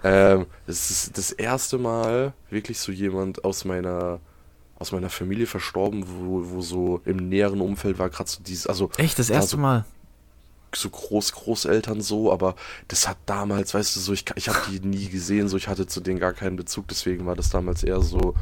Ähm, 0.03 0.47
es 0.67 0.91
ist 0.91 1.19
das 1.19 1.31
erste 1.33 1.79
Mal 1.79 2.33
wirklich 2.49 2.79
so 2.79 2.91
jemand 2.91 3.45
aus 3.45 3.65
meiner 3.65 4.21
aus 4.79 4.93
meiner 4.93 5.11
Familie 5.11 5.47
verstorben, 5.47 6.07
wo, 6.07 6.43
wo 6.43 6.63
so 6.63 7.03
im 7.05 7.29
näheren 7.29 7.61
Umfeld 7.61 7.99
war 7.99 8.09
gerade 8.09 8.31
so 8.31 8.43
dieses, 8.43 8.67
also 8.67 8.91
echt 8.97 9.19
das 9.19 9.29
erste 9.29 9.53
so, 9.53 9.57
Mal 9.59 9.85
so 10.75 10.91
Groß 10.91 11.33
Großeltern 11.33 12.01
so, 12.01 12.33
aber 12.33 12.55
das 12.89 13.09
hat 13.09 13.19
damals, 13.27 13.75
weißt 13.75 13.97
du, 13.97 14.01
so 14.01 14.13
ich 14.13 14.25
ich 14.37 14.49
habe 14.49 14.59
die 14.71 14.81
nie 14.81 15.09
gesehen, 15.09 15.49
so 15.49 15.57
ich 15.57 15.69
hatte 15.69 15.87
zu 15.87 16.01
denen 16.01 16.21
gar 16.21 16.33
keinen 16.33 16.57
Bezug, 16.57 16.89
deswegen 16.89 17.27
war 17.27 17.37
das 17.37 17.51
damals 17.51 17.83
eher 17.83 18.01
so 18.01 18.35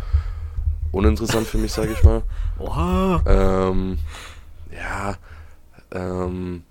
uninteressant 0.93 1.47
für 1.47 1.59
mich, 1.59 1.73
sage 1.73 1.93
ich 1.93 2.03
mal. 2.03 2.23
Oha. 2.59 3.23
Ähm, 3.27 3.99
ja. 4.73 5.17
Ähm, 5.91 6.63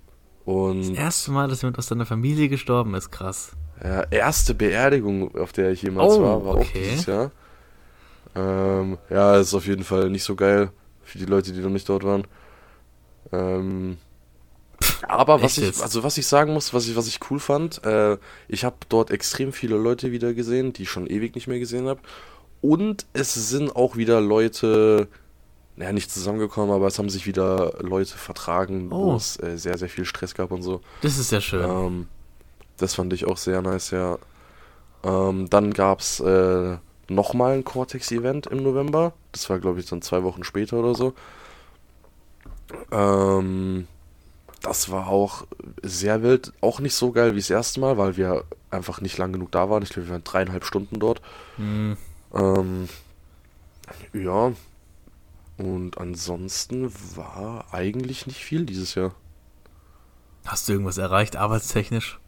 und. 0.44 0.90
Das 0.90 0.98
erste 0.98 1.30
Mal, 1.30 1.48
dass 1.48 1.62
jemand 1.62 1.78
aus 1.78 1.86
deiner 1.86 2.06
Familie 2.06 2.48
gestorben 2.48 2.94
ist, 2.94 3.10
krass. 3.10 3.52
Ja, 3.82 4.02
erste 4.10 4.54
Beerdigung, 4.54 5.36
auf 5.36 5.52
der 5.52 5.70
ich 5.70 5.82
jemals 5.82 6.14
oh, 6.14 6.22
war, 6.22 6.44
war 6.44 6.54
okay. 6.56 6.62
auch 6.62 6.72
dieses 6.72 7.06
Jahr. 7.06 7.30
Ähm, 8.34 8.98
ja, 9.08 9.36
ist 9.36 9.54
auf 9.54 9.66
jeden 9.66 9.84
Fall 9.84 10.10
nicht 10.10 10.24
so 10.24 10.34
geil 10.34 10.70
für 11.02 11.18
die 11.18 11.26
Leute, 11.26 11.52
die 11.52 11.60
noch 11.60 11.70
nicht 11.70 11.88
dort 11.88 12.04
waren. 12.04 12.26
Ähm, 13.32 13.98
aber 15.06 15.42
was 15.42 15.58
ich, 15.58 15.82
also 15.82 16.02
was 16.02 16.18
ich 16.18 16.26
sagen 16.26 16.52
muss, 16.52 16.74
was 16.74 16.88
ich, 16.88 16.96
was 16.96 17.06
ich 17.06 17.20
cool 17.30 17.38
fand, 17.38 17.84
äh, 17.84 18.16
ich 18.48 18.64
habe 18.64 18.76
dort 18.88 19.10
extrem 19.10 19.52
viele 19.52 19.76
Leute 19.76 20.12
wieder 20.12 20.34
gesehen, 20.34 20.72
die 20.72 20.82
ich 20.82 20.90
schon 20.90 21.06
ewig 21.06 21.34
nicht 21.34 21.46
mehr 21.46 21.58
gesehen 21.58 21.86
habe. 21.86 22.00
Und 22.60 23.06
es 23.12 23.34
sind 23.34 23.76
auch 23.76 23.96
wieder 23.96 24.20
Leute, 24.20 25.08
naja, 25.76 25.92
nicht 25.92 26.10
zusammengekommen, 26.10 26.74
aber 26.74 26.88
es 26.88 26.98
haben 26.98 27.10
sich 27.10 27.26
wieder 27.26 27.74
Leute 27.80 28.16
vertragen, 28.16 28.88
oh. 28.90 29.12
wo 29.12 29.16
es 29.16 29.40
äh, 29.40 29.56
sehr, 29.56 29.78
sehr 29.78 29.88
viel 29.88 30.04
Stress 30.04 30.34
gab 30.34 30.50
und 30.50 30.62
so. 30.62 30.80
Das 31.02 31.18
ist 31.18 31.30
ja 31.30 31.40
schön. 31.40 31.64
Ähm, 31.68 32.08
das 32.76 32.94
fand 32.94 33.12
ich 33.12 33.26
auch 33.26 33.36
sehr 33.36 33.62
nice, 33.62 33.92
ja. 33.92 34.18
Ähm, 35.04 35.48
dann 35.48 35.72
gab 35.72 36.00
es 36.00 36.18
äh, 36.20 36.78
nochmal 37.08 37.54
ein 37.54 37.64
Cortex-Event 37.64 38.48
im 38.48 38.62
November. 38.62 39.12
Das 39.32 39.48
war, 39.50 39.58
glaube 39.58 39.80
ich, 39.80 39.86
dann 39.86 40.02
zwei 40.02 40.22
Wochen 40.24 40.42
später 40.42 40.78
oder 40.78 40.94
so. 40.94 41.14
Ähm, 42.90 43.86
das 44.60 44.90
war 44.90 45.08
auch 45.08 45.46
sehr 45.82 46.22
wild. 46.22 46.52
Auch 46.60 46.80
nicht 46.80 46.94
so 46.94 47.12
geil 47.12 47.34
wie 47.34 47.40
das 47.40 47.50
erste 47.50 47.80
Mal, 47.80 47.98
weil 47.98 48.16
wir 48.16 48.44
einfach 48.70 49.00
nicht 49.00 49.18
lang 49.18 49.32
genug 49.32 49.52
da 49.52 49.70
waren. 49.70 49.82
Ich 49.82 49.90
glaube, 49.90 50.08
wir 50.08 50.12
waren 50.12 50.24
dreieinhalb 50.24 50.64
Stunden 50.64 50.98
dort. 50.98 51.22
Mhm. 51.56 51.96
Ähm, 52.34 52.88
ja. 54.12 54.52
Und 55.56 55.98
ansonsten 55.98 56.92
war 57.16 57.66
eigentlich 57.72 58.26
nicht 58.26 58.44
viel 58.44 58.64
dieses 58.64 58.94
Jahr. 58.94 59.14
Hast 60.46 60.68
du 60.68 60.72
irgendwas 60.72 60.98
erreicht, 60.98 61.36
arbeitstechnisch? 61.36 62.18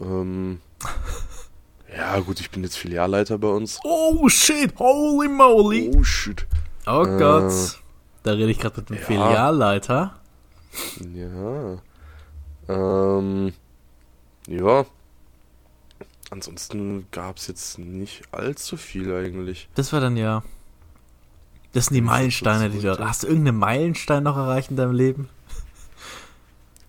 ähm, 0.00 0.60
ja, 1.96 2.20
gut, 2.20 2.40
ich 2.40 2.50
bin 2.50 2.62
jetzt 2.62 2.76
Filialleiter 2.76 3.38
bei 3.38 3.48
uns. 3.48 3.80
Oh 3.84 4.28
shit, 4.28 4.78
holy 4.78 5.28
moly. 5.28 5.90
Oh 5.94 6.02
shit. 6.02 6.46
Oh 6.86 7.04
äh, 7.04 7.18
Gott. 7.18 7.78
Da 8.22 8.32
rede 8.32 8.50
ich 8.50 8.58
gerade 8.58 8.80
mit 8.80 8.90
dem 8.90 8.96
ja. 8.96 9.02
Filialleiter. 9.02 10.18
Ja. 11.14 11.78
Ähm, 12.68 13.52
ja. 14.46 14.86
Ansonsten 16.30 17.06
gab 17.10 17.38
es 17.38 17.46
jetzt 17.46 17.78
nicht 17.78 18.22
allzu 18.32 18.76
viel 18.76 19.12
eigentlich. 19.12 19.68
Das 19.74 19.92
war 19.92 20.00
dann 20.00 20.16
ja. 20.16 20.42
Das 21.72 21.86
sind 21.86 21.94
die 21.94 22.00
Meilensteine, 22.00 22.70
die 22.70 22.80
du. 22.80 22.98
Hast 22.98 23.22
du 23.22 23.28
irgendeinen 23.28 23.58
Meilenstein 23.58 24.22
noch 24.22 24.36
erreicht 24.36 24.70
in 24.70 24.76
deinem 24.76 24.92
Leben? 24.92 25.28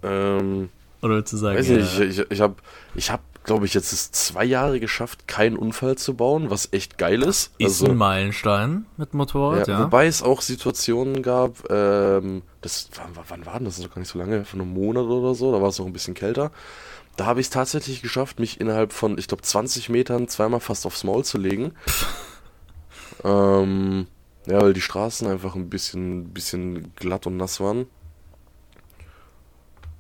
Ähm. 0.04 0.70
Oder 1.02 1.22
du 1.22 1.38
sagen? 1.38 1.58
Weiß 1.58 1.68
nicht, 1.70 1.98
ja. 1.98 2.06
ich, 2.06 2.20
ich, 2.20 2.32
ich 2.32 2.42
habe, 2.42 2.56
ich 2.96 3.12
hab, 3.12 3.22
glaube 3.50 3.66
ich, 3.66 3.74
jetzt 3.74 3.92
es 3.94 4.12
zwei 4.12 4.46
Jahre 4.46 4.80
geschafft, 4.80 5.28
keinen 5.28 5.58
Unfall 5.58 5.98
zu 5.98 6.14
bauen, 6.14 6.52
was 6.52 6.72
echt 6.72 7.00
geil 7.00 7.24
ist. 7.24 7.52
Ist 7.58 7.82
also, 7.82 7.88
ein 7.88 7.98
Meilenstein 7.98 8.86
mit 8.96 9.16
Motorrad, 9.16 9.68
ja, 9.68 9.74
ja. 9.74 9.84
Wobei 9.86 10.06
es 10.06 10.22
auch 10.22 10.42
Situationen 10.42 11.24
gab, 11.24 11.68
ähm, 11.72 12.44
das, 12.62 12.92
wann, 12.94 13.26
wann 13.28 13.48
war 13.48 13.56
denn 13.56 13.66
das? 13.66 13.80
Ist 13.80 13.86
noch 13.86 13.96
gar 13.96 14.02
nicht 14.02 14.12
so 14.12 14.20
lange, 14.20 14.46
von 14.46 14.62
einem 14.62 14.72
Monat 14.72 15.06
oder 15.06 15.34
so, 15.34 15.52
da 15.52 15.60
war 15.64 15.70
es 15.70 15.80
noch 15.80 15.88
ein 15.88 15.94
bisschen 15.94 16.14
kälter. 16.14 16.52
Da 17.18 17.26
habe 17.26 17.40
ich 17.40 17.48
es 17.48 17.50
tatsächlich 17.50 18.04
geschafft, 18.04 18.40
mich 18.40 18.62
innerhalb 18.62 18.94
von, 18.94 19.18
ich 19.18 19.28
glaube, 19.28 19.42
20 19.42 19.90
Metern 19.90 20.28
zweimal 20.28 20.60
fast 20.60 20.86
aufs 20.86 21.04
Maul 21.04 21.26
zu 21.26 21.40
legen. 21.40 21.74
ähm, 23.24 24.06
ja, 24.46 24.62
weil 24.62 24.74
die 24.74 24.82
Straßen 24.82 25.28
einfach 25.28 25.56
ein 25.56 25.72
bisschen, 25.72 26.26
bisschen 26.34 26.94
glatt 26.94 27.26
und 27.26 27.38
nass 27.38 27.60
waren. 27.60 27.88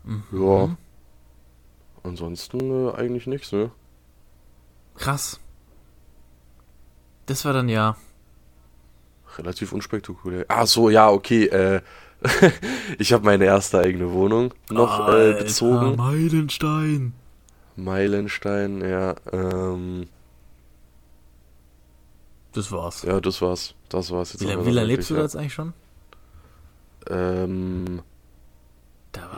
Mhm. 0.03 0.23
Ja. 0.33 0.77
Ansonsten 2.03 2.87
äh, 2.87 2.91
eigentlich 2.93 3.27
nichts, 3.27 3.51
ne? 3.51 3.71
Krass. 4.95 5.39
Das 7.25 7.45
war 7.45 7.53
dann 7.53 7.69
ja. 7.69 7.95
Relativ 9.37 9.71
unspektakulär. 9.71 10.45
Ah, 10.47 10.65
so, 10.65 10.89
ja, 10.89 11.09
okay. 11.09 11.45
Äh, 11.45 11.81
ich 12.97 13.13
habe 13.13 13.23
meine 13.25 13.45
erste 13.45 13.79
eigene 13.79 14.11
Wohnung 14.11 14.53
noch 14.69 15.07
äh, 15.07 15.33
bezogen. 15.33 15.95
Meilenstein. 15.95 17.13
Meilenstein, 17.75 18.81
ja. 18.81 19.15
Ähm, 19.31 20.07
das 22.53 22.71
war's. 22.71 23.03
Ja, 23.03 23.21
das 23.21 23.41
war's. 23.41 23.75
Das 23.89 24.11
war's 24.11 24.33
jetzt. 24.33 24.41
Wie, 24.41 24.47
lange, 24.47 24.65
wie 24.65 24.71
lange 24.71 24.87
lebst 24.87 25.09
du 25.09 25.15
da 25.15 25.21
jetzt 25.21 25.35
eigentlich 25.35 25.53
schon? 25.53 25.73
Ähm, 27.09 28.01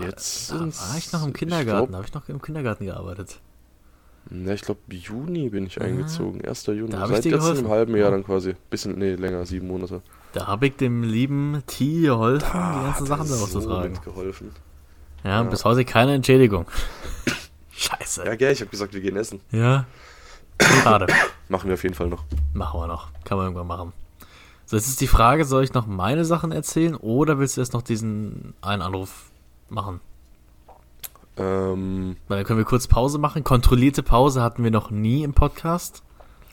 Jetzt 0.01 0.51
da 0.51 0.59
war 0.59 0.97
ich 0.97 1.11
noch 1.11 1.25
im 1.25 1.33
Kindergarten, 1.33 1.91
da 1.91 1.97
habe 1.97 2.07
ich 2.07 2.13
noch 2.13 2.27
im 2.29 2.41
Kindergarten 2.41 2.85
gearbeitet. 2.85 3.39
Ja, 4.29 4.53
ich 4.53 4.61
glaube, 4.61 4.79
Juni 4.89 5.49
bin 5.49 5.65
ich 5.65 5.81
eingezogen. 5.81 6.45
1. 6.45 6.67
Juni. 6.67 6.89
Da 6.89 7.07
Seit 7.07 7.25
jetzt 7.25 7.43
einem 7.43 7.69
halben 7.69 7.95
Jahr 7.95 8.11
dann 8.11 8.23
quasi. 8.23 8.55
Bisschen, 8.69 8.97
nee, 8.97 9.15
länger, 9.15 9.45
sieben 9.45 9.67
Monate. 9.67 10.01
Da 10.33 10.47
habe 10.47 10.67
ich 10.67 10.75
dem 10.75 11.03
lieben 11.03 11.63
T 11.67 12.01
geholfen, 12.01 12.47
da 12.53 12.77
die 12.77 12.85
ganzen 12.85 13.05
Sachen 13.07 13.27
daraus 13.27 13.51
so 13.51 13.59
zu 13.59 13.67
tragen. 13.67 13.99
geholfen. 14.03 14.51
Ja, 15.23 15.31
ja, 15.31 15.43
bis 15.43 15.65
heute 15.65 15.85
keine 15.85 16.13
Entschädigung. 16.13 16.65
Scheiße. 17.71 18.25
Ja, 18.25 18.35
gell, 18.35 18.53
ich 18.53 18.61
habe 18.61 18.71
gesagt, 18.71 18.93
wir 18.93 19.01
gehen 19.01 19.17
essen. 19.17 19.41
Ja. 19.51 19.85
Schade. 20.61 21.07
machen 21.49 21.67
wir 21.67 21.73
auf 21.73 21.83
jeden 21.83 21.95
Fall 21.95 22.07
noch. 22.07 22.23
Machen 22.53 22.79
wir 22.79 22.87
noch. 22.87 23.09
Kann 23.25 23.37
man 23.37 23.47
irgendwann 23.47 23.67
machen. 23.67 23.93
So, 24.65 24.77
jetzt 24.77 24.87
ist 24.87 25.01
die 25.01 25.07
Frage, 25.07 25.43
soll 25.43 25.63
ich 25.63 25.73
noch 25.73 25.87
meine 25.87 26.23
Sachen 26.23 26.51
erzählen 26.51 26.95
oder 26.95 27.39
willst 27.39 27.57
du 27.57 27.61
erst 27.61 27.73
noch 27.73 27.81
diesen 27.81 28.53
einen 28.61 28.81
Anruf 28.81 29.30
machen? 29.71 30.01
Ähm, 31.37 32.17
Weil 32.27 32.37
dann 32.37 32.45
können 32.45 32.59
wir 32.59 32.65
kurz 32.65 32.87
Pause 32.87 33.17
machen. 33.17 33.43
Kontrollierte 33.43 34.03
Pause 34.03 34.41
hatten 34.41 34.63
wir 34.63 34.71
noch 34.71 34.91
nie 34.91 35.23
im 35.23 35.33
Podcast. 35.33 36.03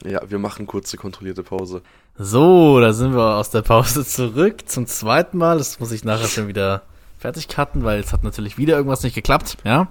Ja, 0.03 0.21
wir 0.29 0.39
machen 0.39 0.65
kurze 0.65 0.97
kontrollierte 0.97 1.43
Pause. 1.43 1.81
So, 2.17 2.79
da 2.79 2.93
sind 2.93 3.13
wir 3.13 3.35
aus 3.35 3.49
der 3.49 3.61
Pause 3.61 4.05
zurück 4.05 4.67
zum 4.67 4.87
zweiten 4.87 5.37
Mal. 5.37 5.57
Das 5.57 5.79
muss 5.79 5.91
ich 5.91 6.03
nachher 6.03 6.27
schon 6.27 6.47
wieder 6.47 6.83
fertig 7.17 7.47
cutten, 7.47 7.83
weil 7.83 7.99
es 7.99 8.13
hat 8.13 8.23
natürlich 8.23 8.57
wieder 8.57 8.75
irgendwas 8.77 9.03
nicht 9.03 9.15
geklappt, 9.15 9.57
ja. 9.65 9.87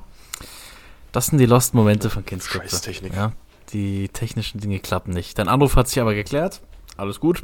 Das 1.13 1.27
sind 1.27 1.39
die 1.39 1.47
Lost 1.47 1.75
Momente 1.75 2.11
von. 2.11 2.25
Scheiß 2.27 2.81
Technik. 2.83 3.15
Ja, 3.15 3.33
die 3.73 4.09
technischen 4.09 4.61
Dinge 4.61 4.79
klappen 4.79 5.13
nicht. 5.13 5.39
Dein 5.39 5.49
Anruf 5.49 5.77
hat 5.77 5.89
sich 5.89 6.01
aber 6.01 6.15
geklärt. 6.15 6.61
Alles 6.97 7.21
gut. 7.21 7.43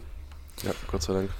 Ja, 0.62 0.72
Gott 0.90 1.02
sei 1.02 1.12
Dank. 1.14 1.30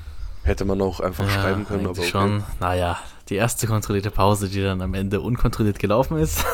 Hätte 0.45 0.67
man 0.67 0.81
auch 0.83 1.01
einfach 1.01 1.25
ja, 1.25 1.31
schreiben 1.31 1.67
können, 1.67 1.87
aber 1.87 1.99
okay. 1.99 2.09
schon. 2.09 2.45
Naja, 2.61 2.99
die 3.31 3.37
erste 3.37 3.67
kontrollierte 3.67 4.11
Pause, 4.11 4.49
die 4.49 4.63
dann 4.63 4.83
am 4.83 4.93
Ende 4.93 5.23
unkontrolliert 5.23 5.79
gelaufen 5.79 6.19
ist. 6.19 6.45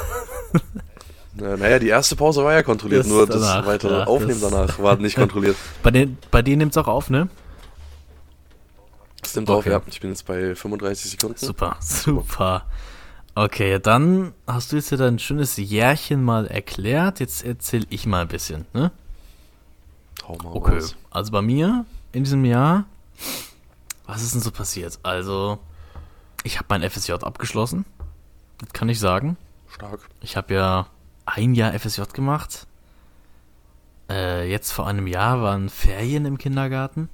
naja, 1.35 1.81
die 1.81 1.89
erste 1.89 2.15
Pause 2.15 2.45
war 2.45 2.53
ja 2.53 2.63
kontrolliert, 2.63 3.01
das 3.01 3.09
nur 3.09 3.27
danach, 3.27 3.59
das 3.59 3.67
weitere 3.67 3.99
ja, 3.99 4.05
Aufnehmen 4.05 4.41
das 4.41 4.51
danach 4.51 4.79
war 4.79 4.97
nicht 4.97 5.17
kontrolliert. 5.17 5.57
bei, 5.83 5.91
den, 5.91 6.19
bei 6.31 6.41
denen 6.41 6.59
nimmt 6.59 6.73
es 6.73 6.79
auch 6.79 6.87
auf, 6.87 7.11
ne? 7.11 7.29
Das 9.23 9.35
nimmt 9.35 9.51
okay. 9.51 9.59
auf, 9.59 9.67
ja. 9.67 9.83
Ich 9.89 10.01
bin 10.01 10.11
jetzt 10.11 10.25
bei 10.25 10.55
35 10.55 11.11
Sekunden. 11.11 11.39
Super, 11.39 11.77
super. 11.81 12.67
Okay, 13.35 13.81
dann 13.81 14.35
hast 14.47 14.71
du 14.71 14.77
jetzt 14.77 14.91
ja 14.91 14.99
dein 14.99 15.19
schönes 15.19 15.57
Jährchen 15.57 16.23
mal 16.23 16.47
erklärt. 16.47 17.19
Jetzt 17.19 17.45
erzähl 17.45 17.87
ich 17.91 18.07
mal 18.07 18.23
ein 18.23 18.29
bisschen, 18.29 18.67
ne? 18.73 18.93
Hau 20.29 20.37
mal 20.45 20.53
okay, 20.53 20.75
raus. 20.75 20.97
also 21.11 21.33
bei 21.33 21.43
mir 21.43 21.85
in 22.13 22.25
diesem 22.25 22.45
Jahr 22.45 22.85
was 24.11 24.23
ist 24.23 24.35
denn 24.35 24.41
so 24.41 24.51
passiert? 24.51 24.99
Also, 25.03 25.59
ich 26.43 26.59
habe 26.59 26.67
mein 26.69 26.89
FSJ 26.89 27.13
abgeschlossen. 27.13 27.85
Das 28.59 28.73
kann 28.73 28.89
ich 28.89 28.99
sagen. 28.99 29.37
Stark. 29.69 30.01
Ich 30.21 30.37
habe 30.37 30.55
ja 30.55 30.87
ein 31.27 31.55
Jahr 31.55 31.79
FSJ 31.79 32.03
gemacht. 32.13 32.67
Äh, 34.11 34.51
jetzt 34.51 34.73
vor 34.73 34.87
einem 34.87 35.07
Jahr 35.07 35.41
waren 35.43 35.69
Ferien 35.69 36.25
im 36.25 36.39
Kindergarten. 36.39 37.09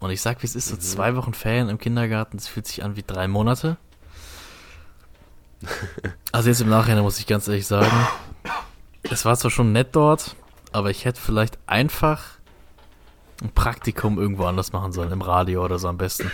Und 0.00 0.10
ich 0.10 0.20
sag, 0.20 0.42
wie 0.42 0.46
es 0.46 0.54
ist, 0.54 0.68
so 0.68 0.74
mhm. 0.74 0.80
zwei 0.80 1.16
Wochen 1.16 1.34
Ferien 1.34 1.68
im 1.68 1.78
Kindergarten, 1.78 2.36
das 2.36 2.48
fühlt 2.48 2.66
sich 2.66 2.84
an 2.84 2.96
wie 2.96 3.04
drei 3.06 3.28
Monate. 3.28 3.76
Also 6.30 6.50
jetzt 6.50 6.60
im 6.60 6.68
Nachhinein 6.68 7.02
muss 7.02 7.18
ich 7.18 7.26
ganz 7.26 7.48
ehrlich 7.48 7.66
sagen, 7.66 7.90
es 9.02 9.24
war 9.24 9.34
zwar 9.36 9.50
schon 9.50 9.72
nett 9.72 9.96
dort, 9.96 10.36
aber 10.72 10.90
ich 10.90 11.06
hätte 11.06 11.20
vielleicht 11.20 11.58
einfach 11.66 12.37
ein 13.42 13.50
Praktikum 13.50 14.18
irgendwo 14.18 14.44
anders 14.44 14.72
machen 14.72 14.92
sollen, 14.92 15.12
im 15.12 15.22
Radio 15.22 15.64
oder 15.64 15.78
so 15.78 15.88
am 15.88 15.98
besten. 15.98 16.30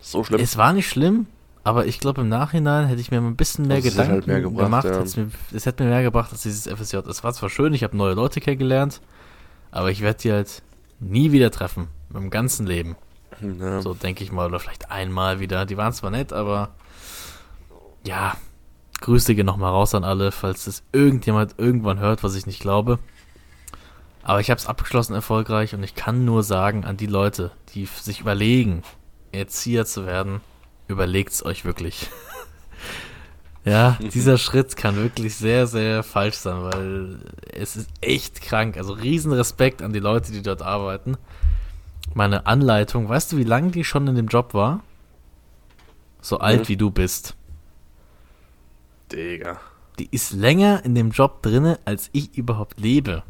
So 0.00 0.24
schlimm. 0.24 0.40
Es 0.40 0.56
war 0.56 0.72
nicht 0.72 0.88
schlimm, 0.88 1.26
aber 1.62 1.86
ich 1.86 2.00
glaube 2.00 2.22
im 2.22 2.28
Nachhinein 2.28 2.86
hätte 2.86 3.00
ich 3.00 3.10
mir 3.10 3.18
ein 3.18 3.36
bisschen 3.36 3.68
mehr 3.68 3.76
also 3.76 3.90
Gedanken 3.90 4.12
halt 4.12 4.26
mehr 4.26 4.40
gebracht, 4.40 4.64
gemacht. 4.64 4.84
Ja. 4.86 5.02
Es, 5.02 5.16
mir, 5.16 5.30
es 5.52 5.66
hätte 5.66 5.84
mir 5.84 5.90
mehr 5.90 6.02
gebracht 6.02 6.32
als 6.32 6.42
dieses 6.42 6.66
FSJ. 6.66 6.96
Es 7.08 7.22
war 7.22 7.32
zwar 7.32 7.50
schön, 7.50 7.74
ich 7.74 7.84
habe 7.84 7.96
neue 7.96 8.14
Leute 8.14 8.40
kennengelernt, 8.40 9.00
aber 9.70 9.90
ich 9.90 10.00
werde 10.00 10.18
die 10.20 10.32
halt 10.32 10.62
nie 10.98 11.32
wieder 11.32 11.50
treffen. 11.50 11.88
Im 12.12 12.30
ganzen 12.30 12.66
Leben. 12.66 12.96
Ja. 13.40 13.80
So 13.80 13.94
denke 13.94 14.24
ich 14.24 14.32
mal. 14.32 14.46
Oder 14.46 14.58
vielleicht 14.58 14.90
einmal 14.90 15.40
wieder. 15.40 15.64
Die 15.64 15.76
waren 15.76 15.92
zwar 15.92 16.10
nett, 16.10 16.32
aber 16.32 16.70
ja, 18.04 18.34
Grüße 19.00 19.34
gehen 19.34 19.46
nochmal 19.46 19.70
raus 19.70 19.94
an 19.94 20.04
alle, 20.04 20.32
falls 20.32 20.64
das 20.64 20.82
irgendjemand 20.92 21.54
irgendwann 21.58 21.98
hört, 21.98 22.22
was 22.22 22.34
ich 22.34 22.46
nicht 22.46 22.60
glaube. 22.60 22.98
Aber 24.22 24.40
ich 24.40 24.50
habe 24.50 24.58
es 24.58 24.66
abgeschlossen 24.66 25.14
erfolgreich 25.14 25.74
und 25.74 25.82
ich 25.82 25.94
kann 25.94 26.24
nur 26.24 26.42
sagen 26.42 26.84
an 26.84 26.96
die 26.96 27.06
Leute, 27.06 27.52
die 27.74 27.86
sich 27.86 28.20
überlegen, 28.20 28.82
Erzieher 29.32 29.86
zu 29.86 30.06
werden, 30.06 30.40
überlegt's 30.88 31.44
euch 31.44 31.64
wirklich. 31.64 32.10
Ja, 33.64 33.98
dieser 34.00 34.38
Schritt 34.38 34.76
kann 34.76 34.96
wirklich 34.96 35.36
sehr, 35.36 35.66
sehr 35.66 36.02
falsch 36.02 36.36
sein, 36.36 36.62
weil 36.62 37.18
es 37.52 37.76
ist 37.76 37.90
echt 38.00 38.40
krank. 38.40 38.76
Also 38.76 38.94
riesen 38.94 39.32
Respekt 39.32 39.82
an 39.82 39.92
die 39.92 39.98
Leute, 39.98 40.32
die 40.32 40.42
dort 40.42 40.62
arbeiten. 40.62 41.16
Meine 42.14 42.46
Anleitung, 42.46 43.08
weißt 43.08 43.32
du, 43.32 43.36
wie 43.36 43.44
lange 43.44 43.70
die 43.70 43.84
schon 43.84 44.06
in 44.06 44.14
dem 44.14 44.28
Job 44.28 44.54
war? 44.54 44.82
So 46.20 46.36
mhm. 46.36 46.42
alt 46.42 46.68
wie 46.68 46.76
du 46.76 46.90
bist. 46.90 47.36
Digga. 49.12 49.60
Die 49.98 50.08
ist 50.10 50.32
länger 50.32 50.84
in 50.84 50.94
dem 50.94 51.10
Job 51.10 51.42
drinne, 51.42 51.78
als 51.84 52.08
ich 52.12 52.36
überhaupt 52.36 52.80
lebe. 52.80 53.22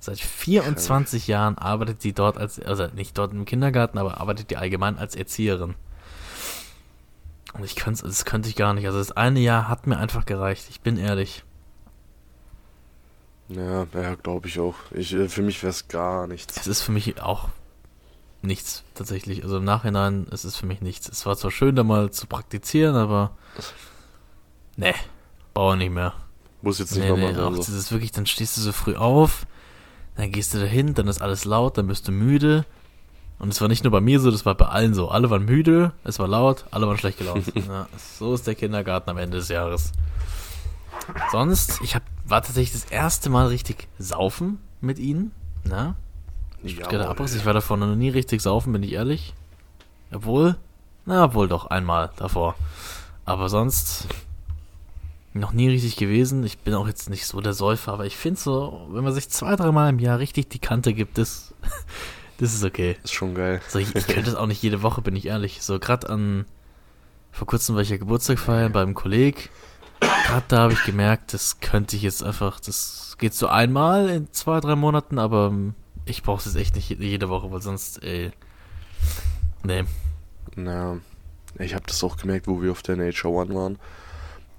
Seit 0.00 0.20
24 0.20 1.22
Krank. 1.22 1.28
Jahren 1.28 1.58
arbeitet 1.58 2.00
sie 2.02 2.12
dort 2.12 2.38
als, 2.38 2.60
also 2.60 2.86
nicht 2.88 3.18
dort 3.18 3.32
im 3.32 3.44
Kindergarten, 3.44 3.98
aber 3.98 4.20
arbeitet 4.20 4.50
die 4.50 4.56
allgemein 4.56 4.96
als 4.96 5.16
Erzieherin. 5.16 5.74
Und 7.54 7.64
ich 7.64 7.76
könnte 7.76 8.02
das 8.02 8.24
könnte 8.24 8.48
ich 8.48 8.56
gar 8.56 8.74
nicht. 8.74 8.86
Also 8.86 8.98
das 8.98 9.12
eine 9.12 9.40
Jahr 9.40 9.68
hat 9.68 9.86
mir 9.86 9.96
einfach 9.96 10.26
gereicht. 10.26 10.66
Ich 10.70 10.80
bin 10.80 10.96
ehrlich. 10.96 11.44
Ja, 13.48 13.86
ja, 13.94 14.14
glaube 14.14 14.48
ich 14.48 14.60
auch. 14.60 14.74
Ich, 14.92 15.14
äh, 15.14 15.28
für 15.28 15.42
mich 15.42 15.62
wäre 15.62 15.70
es 15.70 15.88
gar 15.88 16.26
nichts. 16.26 16.56
Es 16.56 16.66
ist 16.66 16.82
für 16.82 16.92
mich 16.92 17.20
auch 17.20 17.48
nichts, 18.42 18.84
tatsächlich. 18.94 19.42
Also 19.42 19.56
im 19.56 19.64
Nachhinein, 19.64 20.26
es 20.30 20.44
ist 20.44 20.56
für 20.56 20.66
mich 20.66 20.80
nichts. 20.80 21.08
Es 21.08 21.26
war 21.26 21.36
zwar 21.36 21.50
schön, 21.50 21.74
da 21.74 21.82
mal 21.82 22.10
zu 22.10 22.26
praktizieren, 22.26 22.94
aber. 22.94 23.36
Nee, 24.76 24.94
brauche 25.54 25.76
nicht 25.76 25.90
mehr. 25.90 26.14
Muss 26.60 26.78
jetzt 26.78 26.92
nicht 26.92 27.04
nee, 27.04 27.10
nochmal 27.10 27.32
nee, 27.32 27.40
auch, 27.40 27.56
Das 27.56 27.68
ist 27.68 27.90
wirklich, 27.90 28.12
dann 28.12 28.26
stehst 28.26 28.56
du 28.56 28.60
so 28.60 28.72
früh 28.72 28.96
auf, 28.96 29.46
dann 30.18 30.32
gehst 30.32 30.52
du 30.52 30.58
dahin, 30.58 30.92
dann 30.94 31.08
ist 31.08 31.22
alles 31.22 31.46
laut, 31.46 31.78
dann 31.78 31.86
bist 31.86 32.06
du 32.08 32.12
müde, 32.12 32.66
und 33.38 33.50
es 33.50 33.60
war 33.60 33.68
nicht 33.68 33.84
nur 33.84 33.92
bei 33.92 34.00
mir 34.00 34.18
so, 34.18 34.30
das 34.30 34.44
war 34.44 34.56
bei 34.56 34.66
allen 34.66 34.94
so. 34.94 35.08
Alle 35.08 35.30
waren 35.30 35.44
müde, 35.44 35.92
es 36.02 36.18
war 36.18 36.26
laut, 36.26 36.64
alle 36.70 36.88
waren 36.88 36.98
schlecht 36.98 37.18
gelaunt. 37.18 37.52
ja, 37.54 37.86
so 37.96 38.34
ist 38.34 38.46
der 38.46 38.56
Kindergarten 38.56 39.10
am 39.10 39.18
Ende 39.18 39.36
des 39.36 39.48
Jahres. 39.48 39.92
Sonst, 41.30 41.80
ich 41.82 41.94
hab, 41.94 42.02
war 42.26 42.42
tatsächlich 42.42 42.82
das 42.82 42.90
erste 42.90 43.30
Mal 43.30 43.46
richtig 43.46 43.86
saufen 43.98 44.58
mit 44.80 44.98
ihnen. 44.98 45.30
Na? 45.64 45.94
Ich, 46.64 46.78
ja, 46.78 47.08
Abriss, 47.08 47.36
ich 47.36 47.46
war 47.46 47.54
davor 47.54 47.76
noch 47.76 47.94
nie 47.94 48.08
richtig 48.08 48.40
saufen, 48.40 48.72
bin 48.72 48.82
ich 48.82 48.92
ehrlich. 48.92 49.34
Obwohl, 50.12 50.56
na, 51.06 51.32
wohl 51.32 51.46
doch 51.46 51.66
einmal 51.66 52.10
davor. 52.16 52.56
Aber 53.24 53.48
sonst 53.48 54.08
noch 55.38 55.52
nie 55.52 55.68
richtig 55.68 55.96
gewesen. 55.96 56.44
Ich 56.44 56.58
bin 56.58 56.74
auch 56.74 56.86
jetzt 56.86 57.10
nicht 57.10 57.26
so 57.26 57.40
der 57.40 57.54
Säufer, 57.54 57.92
aber 57.92 58.06
ich 58.06 58.16
finde 58.16 58.40
so, 58.40 58.88
wenn 58.90 59.04
man 59.04 59.12
sich 59.12 59.28
zwei, 59.28 59.56
dreimal 59.56 59.90
im 59.90 59.98
Jahr 59.98 60.18
richtig 60.18 60.48
die 60.48 60.58
Kante 60.58 60.92
gibt, 60.92 61.18
ist 61.18 61.54
das 62.38 62.54
ist 62.54 62.64
okay. 62.64 62.96
Ist 63.02 63.14
schon 63.14 63.34
geil. 63.34 63.60
So, 63.68 63.78
ich, 63.78 63.94
ich 63.94 64.06
könnte 64.06 64.30
das 64.30 64.34
auch 64.34 64.46
nicht 64.46 64.62
jede 64.62 64.82
Woche, 64.82 65.02
bin 65.02 65.16
ich 65.16 65.26
ehrlich. 65.26 65.62
So, 65.62 65.78
gerade 65.78 66.08
an, 66.08 66.46
vor 67.32 67.46
kurzem 67.46 67.74
war 67.74 67.82
ich 67.82 67.90
ja 67.90 67.96
Geburtstag 67.96 68.38
feiern 68.38 68.72
beim 68.72 68.94
Kolleg. 68.94 69.50
Gerade 70.00 70.44
da 70.48 70.58
habe 70.58 70.72
ich 70.72 70.84
gemerkt, 70.84 71.34
das 71.34 71.60
könnte 71.60 71.96
ich 71.96 72.02
jetzt 72.02 72.22
einfach, 72.22 72.60
das 72.60 73.16
geht 73.18 73.34
so 73.34 73.48
einmal 73.48 74.08
in 74.08 74.32
zwei, 74.32 74.60
drei 74.60 74.76
Monaten, 74.76 75.18
aber 75.18 75.52
ich 76.04 76.22
brauche 76.22 76.38
es 76.38 76.46
jetzt 76.46 76.56
echt 76.56 76.76
nicht 76.76 76.90
jede 76.90 77.28
Woche, 77.28 77.50
weil 77.50 77.60
sonst, 77.60 78.02
ey, 78.02 78.30
nee. 79.64 79.84
Na, 80.54 80.98
ich 81.58 81.74
habe 81.74 81.84
das 81.86 82.02
auch 82.04 82.16
gemerkt, 82.16 82.46
wo 82.46 82.62
wir 82.62 82.70
auf 82.70 82.82
der 82.82 82.96
Nature 82.96 83.32
One 83.32 83.54
waren. 83.54 83.78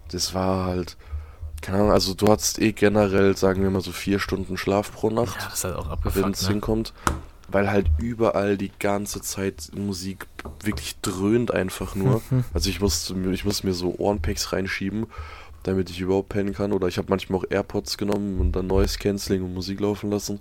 Das 0.10 0.34
war 0.34 0.66
halt, 0.66 0.98
keine 1.62 1.78
Ahnung, 1.78 1.92
also 1.92 2.14
du 2.14 2.28
hattest 2.28 2.60
eh 2.60 2.72
generell, 2.72 3.36
sagen 3.38 3.64
wir 3.64 3.70
mal 3.70 3.82
so 3.82 3.92
vier 3.92 4.20
Stunden 4.20 4.58
Schlaf 4.58 4.92
pro 4.92 5.10
Nacht. 5.10 5.38
Ja, 5.40 5.46
das 5.46 5.60
ist 5.60 5.64
halt 5.64 5.76
auch 5.76 5.90
abgefuckt, 5.90 6.26
Wenn 6.26 6.32
es 6.32 6.44
ne? 6.44 6.50
hinkommt 6.50 6.94
weil 7.52 7.70
halt 7.70 7.90
überall 7.98 8.58
die 8.58 8.72
ganze 8.80 9.22
Zeit 9.22 9.72
Musik 9.76 10.28
wirklich 10.62 11.00
dröhnt 11.02 11.52
einfach 11.54 11.96
nur. 11.96 12.22
Mhm. 12.30 12.44
Also 12.54 12.70
ich 12.70 12.80
muss, 12.80 13.10
ich 13.10 13.46
muss 13.46 13.64
mir 13.64 13.74
so 13.74 13.96
Ohrenpacks 13.98 14.54
reinschieben, 14.54 15.08
damit 15.64 15.90
ich 15.90 16.00
überhaupt 16.00 16.30
pennen 16.30 16.54
kann. 16.54 16.72
Oder 16.72 16.88
ich 16.88 16.98
habe 16.98 17.08
manchmal 17.10 17.40
auch 17.40 17.46
AirPods 17.50 17.98
genommen 17.98 18.40
und 18.40 18.52
dann 18.54 18.68
Noise 18.68 19.00
Cancelling 19.00 19.44
und 19.44 19.54
Musik 19.54 19.80
laufen 19.80 20.12
lassen. 20.12 20.40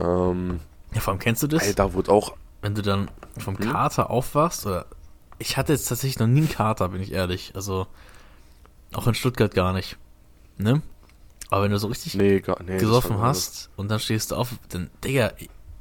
Ähm, 0.00 0.60
ja, 0.94 1.00
vor 1.00 1.12
allem 1.12 1.20
kennst 1.20 1.42
du 1.42 1.46
das? 1.46 1.66
Ey, 1.66 1.74
da 1.74 1.92
wurde 1.92 2.12
auch. 2.12 2.34
Wenn 2.62 2.74
du 2.74 2.82
dann 2.82 3.10
vom 3.38 3.58
hm? 3.58 3.70
Kater 3.70 4.10
aufwachst, 4.10 4.66
oder 4.66 4.86
ich 5.38 5.56
hatte 5.56 5.72
jetzt 5.72 5.88
tatsächlich 5.88 6.18
noch 6.18 6.26
nie 6.26 6.40
einen 6.40 6.48
Kater, 6.48 6.88
bin 6.88 7.02
ich 7.02 7.12
ehrlich. 7.12 7.52
Also 7.54 7.86
auch 8.96 9.06
in 9.06 9.14
Stuttgart 9.14 9.54
gar 9.54 9.72
nicht. 9.72 9.96
Ne? 10.58 10.82
Aber 11.50 11.64
wenn 11.64 11.70
du 11.70 11.78
so 11.78 11.88
richtig 11.88 12.14
nee, 12.14 12.40
gar, 12.40 12.62
nee, 12.62 12.78
gesoffen 12.78 13.18
hast 13.18 13.70
und 13.76 13.90
dann 13.90 14.00
stehst 14.00 14.30
du 14.30 14.36
auf, 14.36 14.50
dann, 14.68 14.90
Digga, 15.04 15.32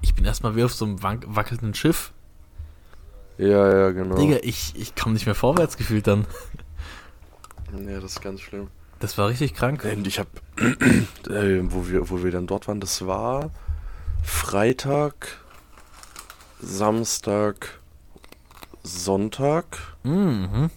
ich 0.01 0.13
bin 0.13 0.25
erstmal 0.25 0.55
wie 0.55 0.63
auf 0.63 0.73
so 0.73 0.85
einem 0.85 1.01
wackelnden 1.01 1.73
Schiff. 1.73 2.11
Ja, 3.37 3.69
ja, 3.73 3.91
genau. 3.91 4.15
Digga, 4.15 4.37
ich, 4.43 4.73
ich 4.75 4.95
komme 4.95 5.13
nicht 5.13 5.25
mehr 5.25 5.35
vorwärts 5.35 5.77
gefühlt 5.77 6.07
dann. 6.07 6.25
Ja, 7.87 7.99
das 7.99 8.13
ist 8.13 8.21
ganz 8.21 8.41
schlimm. 8.41 8.67
Das 8.99 9.17
war 9.17 9.27
richtig 9.27 9.53
krank. 9.53 9.83
Und 9.83 10.07
ich 10.07 10.19
hab, 10.19 10.27
äh, 10.57 11.61
wo, 11.63 11.89
wir, 11.89 12.09
wo 12.09 12.23
wir 12.23 12.31
dann 12.31 12.47
dort 12.47 12.67
waren, 12.67 12.79
das 12.79 13.05
war 13.05 13.49
Freitag, 14.23 15.39
Samstag, 16.61 17.79
Sonntag. 18.83 19.79
Mhm. 20.03 20.69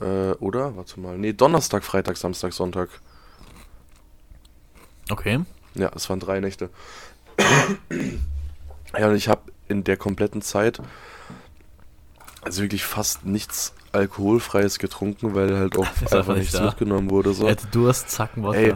Äh, 0.00 0.32
oder? 0.32 0.76
Warte 0.76 1.00
mal. 1.00 1.16
Nee, 1.18 1.32
Donnerstag, 1.32 1.84
Freitag, 1.84 2.16
Samstag, 2.16 2.52
Sonntag. 2.52 2.88
Okay. 5.10 5.40
Ja, 5.74 5.90
es 5.94 6.08
waren 6.08 6.20
drei 6.20 6.40
Nächte 6.40 6.70
ja, 8.98 9.08
und 9.08 9.16
ich 9.16 9.28
habe 9.28 9.42
in 9.68 9.84
der 9.84 9.96
kompletten 9.96 10.42
Zeit 10.42 10.80
also 12.42 12.62
wirklich 12.62 12.84
fast 12.84 13.24
nichts 13.24 13.74
Alkoholfreies 13.92 14.78
getrunken, 14.78 15.34
weil 15.34 15.56
halt 15.56 15.76
auch 15.76 15.86
einfach 16.10 16.36
nichts 16.36 16.52
da. 16.52 16.66
mitgenommen 16.66 17.10
wurde. 17.10 17.34
So. 17.34 17.48
Hätte 17.48 17.66
Durst, 17.68 18.10
zacken, 18.10 18.44
Wodka. 18.44 18.58
Ey, 18.58 18.74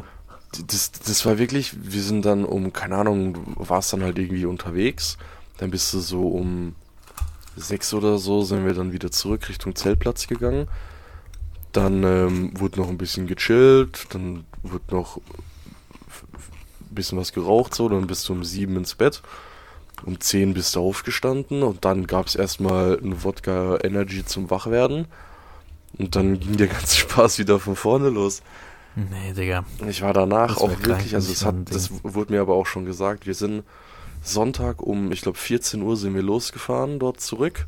das, 0.66 0.90
das 0.92 1.24
war 1.24 1.38
wirklich, 1.38 1.74
wir 1.80 2.02
sind 2.02 2.24
dann 2.24 2.44
um, 2.44 2.72
keine 2.72 2.96
Ahnung, 2.96 3.54
warst 3.56 3.92
dann 3.92 4.02
halt 4.02 4.18
irgendwie 4.18 4.46
unterwegs, 4.46 5.16
dann 5.59 5.70
bist 5.70 5.92
du 5.94 6.00
so 6.00 6.28
um 6.28 6.74
sechs 7.56 7.94
oder 7.94 8.18
so, 8.18 8.42
sind 8.42 8.66
wir 8.66 8.74
dann 8.74 8.92
wieder 8.92 9.12
zurück 9.12 9.48
Richtung 9.48 9.76
Zeltplatz 9.76 10.26
gegangen. 10.26 10.66
Dann 11.72 12.02
ähm, 12.02 12.59
wurde 12.59 12.80
noch 12.80 12.88
ein 12.88 12.98
bisschen 12.98 13.26
gechillt, 13.26 14.06
dann 14.11 14.44
wurde 14.62 14.94
noch 14.94 15.20
bisschen 16.94 17.18
was 17.18 17.33
geraucht, 17.33 17.74
so, 17.74 17.88
dann 17.88 18.06
bist 18.06 18.28
du 18.28 18.33
um 18.33 18.44
sieben 18.44 18.76
ins 18.76 18.94
Bett. 18.94 19.22
Um 20.04 20.18
zehn 20.18 20.54
bist 20.54 20.74
du 20.74 20.80
aufgestanden 20.80 21.62
und 21.62 21.85
dann 21.85 22.06
gab 22.06 22.26
es 22.26 22.35
erstmal 22.35 22.98
ein 23.02 23.22
Wodka 23.22 23.78
Energy 23.83 24.24
zum 24.24 24.50
Wachwerden. 24.50 25.06
Und 25.98 26.16
dann 26.16 26.40
ging 26.40 26.56
der 26.56 26.68
ganze 26.68 26.96
Spaß 27.00 27.38
wieder 27.38 27.59
von 27.59 27.76
vorne 27.76 28.09
los. 28.09 28.42
Nee, 28.96 29.33
Digga. 29.35 29.64
Ich 29.88 30.02
war 30.02 30.12
danach 30.12 30.56
auch 30.56 30.70
wirklich, 30.85 31.14
also 31.14 31.33
es 31.33 31.44
hat, 31.44 31.54
das 31.70 31.90
wurde 32.02 32.33
mir 32.33 32.40
aber 32.40 32.54
auch 32.54 32.66
schon 32.66 32.85
gesagt, 32.87 33.26
wir 33.26 33.35
sind 33.35 33.62
Sonntag 34.22 34.83
um, 34.83 35.12
ich 35.12 35.20
glaube 35.20 35.38
14 35.38 35.83
Uhr 35.83 35.96
sind 35.96 36.14
wir 36.14 36.22
losgefahren 36.22 36.98
dort 36.98 37.20
zurück. 37.20 37.66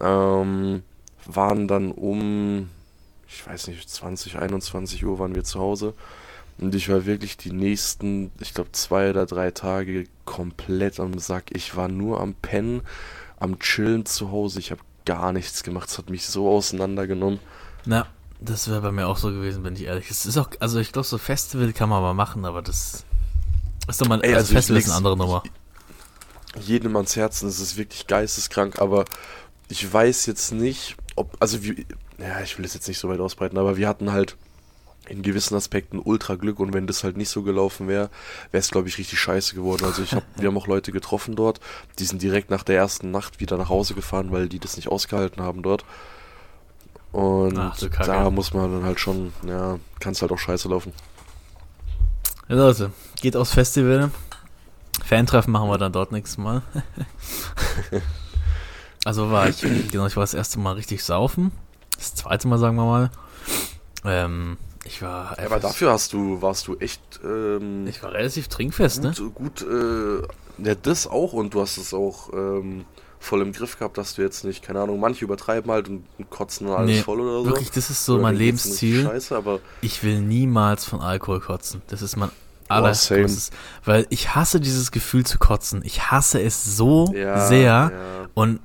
Ähm, 0.00 0.82
waren 1.26 1.68
dann 1.68 1.90
um, 1.90 2.68
ich 3.34 3.46
weiß 3.46 3.68
nicht, 3.68 3.88
20, 3.88 4.38
21 4.38 5.04
Uhr 5.04 5.18
waren 5.18 5.34
wir 5.34 5.44
zu 5.44 5.58
Hause. 5.58 5.94
Und 6.58 6.74
ich 6.74 6.88
war 6.88 7.06
wirklich 7.06 7.36
die 7.36 7.52
nächsten, 7.52 8.30
ich 8.40 8.54
glaube, 8.54 8.72
zwei 8.72 9.10
oder 9.10 9.26
drei 9.26 9.50
Tage 9.50 10.04
komplett 10.24 11.00
am 11.00 11.18
Sack. 11.18 11.44
Ich 11.50 11.76
war 11.76 11.88
nur 11.88 12.20
am 12.20 12.34
Pennen, 12.34 12.82
am 13.38 13.58
Chillen 13.58 14.06
zu 14.06 14.30
Hause. 14.30 14.58
Ich 14.58 14.70
habe 14.70 14.82
gar 15.04 15.32
nichts 15.32 15.62
gemacht. 15.62 15.88
Es 15.88 15.98
hat 15.98 16.10
mich 16.10 16.26
so 16.26 16.48
auseinandergenommen. 16.48 17.40
Na, 17.84 18.06
das 18.40 18.68
wäre 18.68 18.80
bei 18.80 18.92
mir 18.92 19.08
auch 19.08 19.16
so 19.16 19.28
gewesen, 19.28 19.62
bin 19.62 19.74
ich 19.74 19.84
ehrlich. 19.84 20.10
Es 20.10 20.26
ist 20.26 20.36
auch, 20.36 20.50
also 20.60 20.78
ich 20.78 20.92
glaube, 20.92 21.06
so 21.06 21.18
Festival 21.18 21.72
kann 21.72 21.88
man 21.88 22.02
mal 22.02 22.14
machen, 22.14 22.44
aber 22.44 22.62
das 22.62 23.04
ist 23.88 24.00
doch 24.00 24.08
mal, 24.08 24.20
Ey, 24.22 24.34
also, 24.34 24.38
also 24.38 24.54
Festival 24.54 24.80
ist 24.80 24.88
eine 24.88 24.96
andere 24.96 25.16
Nummer. 25.16 25.42
Jedem 26.60 26.94
ans 26.96 27.16
Herzen, 27.16 27.48
es 27.48 27.60
ist 27.60 27.76
wirklich 27.76 28.06
geisteskrank, 28.06 28.80
aber 28.80 29.04
ich 29.68 29.90
weiß 29.90 30.26
jetzt 30.26 30.52
nicht, 30.52 30.96
ob, 31.16 31.36
also 31.40 31.62
wie, 31.64 31.86
ja, 32.22 32.40
ich 32.40 32.56
will 32.56 32.64
es 32.64 32.74
jetzt 32.74 32.88
nicht 32.88 32.98
so 32.98 33.08
weit 33.08 33.20
ausbreiten, 33.20 33.58
aber 33.58 33.76
wir 33.76 33.88
hatten 33.88 34.12
halt 34.12 34.36
in 35.08 35.22
gewissen 35.22 35.56
Aspekten 35.56 35.98
ultra 35.98 36.36
Glück 36.36 36.60
und 36.60 36.72
wenn 36.72 36.86
das 36.86 37.02
halt 37.02 37.16
nicht 37.16 37.28
so 37.28 37.42
gelaufen 37.42 37.88
wäre, 37.88 38.08
wäre 38.52 38.60
es 38.60 38.70
glaube 38.70 38.88
ich 38.88 38.98
richtig 38.98 39.18
scheiße 39.18 39.54
geworden. 39.54 39.84
Also 39.84 40.02
ich 40.02 40.12
habe, 40.12 40.24
wir 40.36 40.48
haben 40.48 40.56
auch 40.56 40.68
Leute 40.68 40.92
getroffen 40.92 41.34
dort, 41.34 41.60
die 41.98 42.04
sind 42.04 42.22
direkt 42.22 42.50
nach 42.50 42.62
der 42.62 42.76
ersten 42.76 43.10
Nacht 43.10 43.40
wieder 43.40 43.56
nach 43.56 43.68
Hause 43.68 43.94
gefahren, 43.94 44.30
weil 44.30 44.48
die 44.48 44.60
das 44.60 44.76
nicht 44.76 44.88
ausgehalten 44.88 45.42
haben 45.42 45.62
dort. 45.62 45.84
Und 47.10 47.58
Ach, 47.58 47.76
da 47.78 48.30
muss 48.30 48.54
man 48.54 48.72
dann 48.72 48.84
halt 48.84 48.98
schon, 48.98 49.32
ja, 49.46 49.78
kann 50.00 50.12
es 50.12 50.22
halt 50.22 50.32
auch 50.32 50.38
scheiße 50.38 50.68
laufen. 50.68 50.92
Ja, 52.48 52.56
Leute, 52.56 52.92
geht 53.20 53.36
aufs 53.36 53.52
Festival. 53.52 54.10
Fantreffen 55.04 55.52
machen 55.52 55.68
wir 55.68 55.78
dann 55.78 55.92
dort 55.92 56.12
nächstes 56.12 56.38
Mal. 56.38 56.62
also 59.04 59.30
war 59.30 59.48
ich, 59.48 59.60
genau, 59.90 60.06
ich 60.06 60.16
war 60.16 60.22
das 60.22 60.32
erste 60.32 60.58
Mal 60.58 60.72
richtig 60.72 61.04
saufen. 61.04 61.52
Das 62.02 62.16
zweite 62.16 62.48
Mal, 62.48 62.58
sagen 62.58 62.74
wir 62.76 62.84
mal. 62.84 63.10
Ähm, 64.04 64.58
ich 64.84 65.02
war. 65.02 65.38
Aber 65.38 65.60
dafür 65.60 65.92
hast 65.92 66.12
du, 66.12 66.42
warst 66.42 66.66
du 66.66 66.76
echt. 66.78 67.00
Ähm, 67.24 67.86
ich 67.86 68.02
war 68.02 68.12
relativ 68.12 68.48
trinkfest, 68.48 69.02
gut, 69.02 69.20
ne? 69.20 69.30
Gut, 69.30 69.62
äh, 69.62 70.66
ja, 70.66 70.74
das 70.74 71.06
auch 71.06 71.32
und 71.32 71.54
du 71.54 71.60
hast 71.60 71.76
es 71.76 71.94
auch 71.94 72.32
ähm, 72.32 72.84
voll 73.20 73.42
im 73.42 73.52
Griff 73.52 73.78
gehabt, 73.78 73.98
dass 73.98 74.16
du 74.16 74.22
jetzt 74.22 74.44
nicht, 74.44 74.64
keine 74.64 74.80
Ahnung, 74.80 74.98
manche 74.98 75.24
übertreiben 75.24 75.70
halt 75.70 75.88
und, 75.88 76.04
und 76.18 76.28
kotzen 76.28 76.68
alles 76.68 76.90
nee, 76.90 77.02
voll 77.02 77.20
oder 77.20 77.44
so. 77.44 77.46
Wirklich, 77.46 77.70
das 77.70 77.88
ist 77.88 78.04
so 78.04 78.14
oder 78.14 78.22
mein 78.22 78.36
Lebensziel. 78.36 79.04
Scheiße, 79.04 79.36
aber 79.36 79.60
ich 79.80 80.02
will 80.02 80.20
niemals 80.20 80.84
von 80.84 81.00
Alkohol 81.00 81.38
kotzen. 81.38 81.82
Das 81.86 82.02
ist 82.02 82.16
mein 82.16 82.30
allergrößtes. 82.66 83.50
Weil 83.84 84.06
ich 84.10 84.34
hasse 84.34 84.60
dieses 84.60 84.90
Gefühl 84.90 85.24
zu 85.24 85.38
kotzen. 85.38 85.82
Ich 85.84 86.10
hasse 86.10 86.42
es 86.42 86.64
so 86.64 87.12
ja, 87.14 87.46
sehr. 87.46 87.62
Ja. 87.64 87.90
Und 88.34 88.58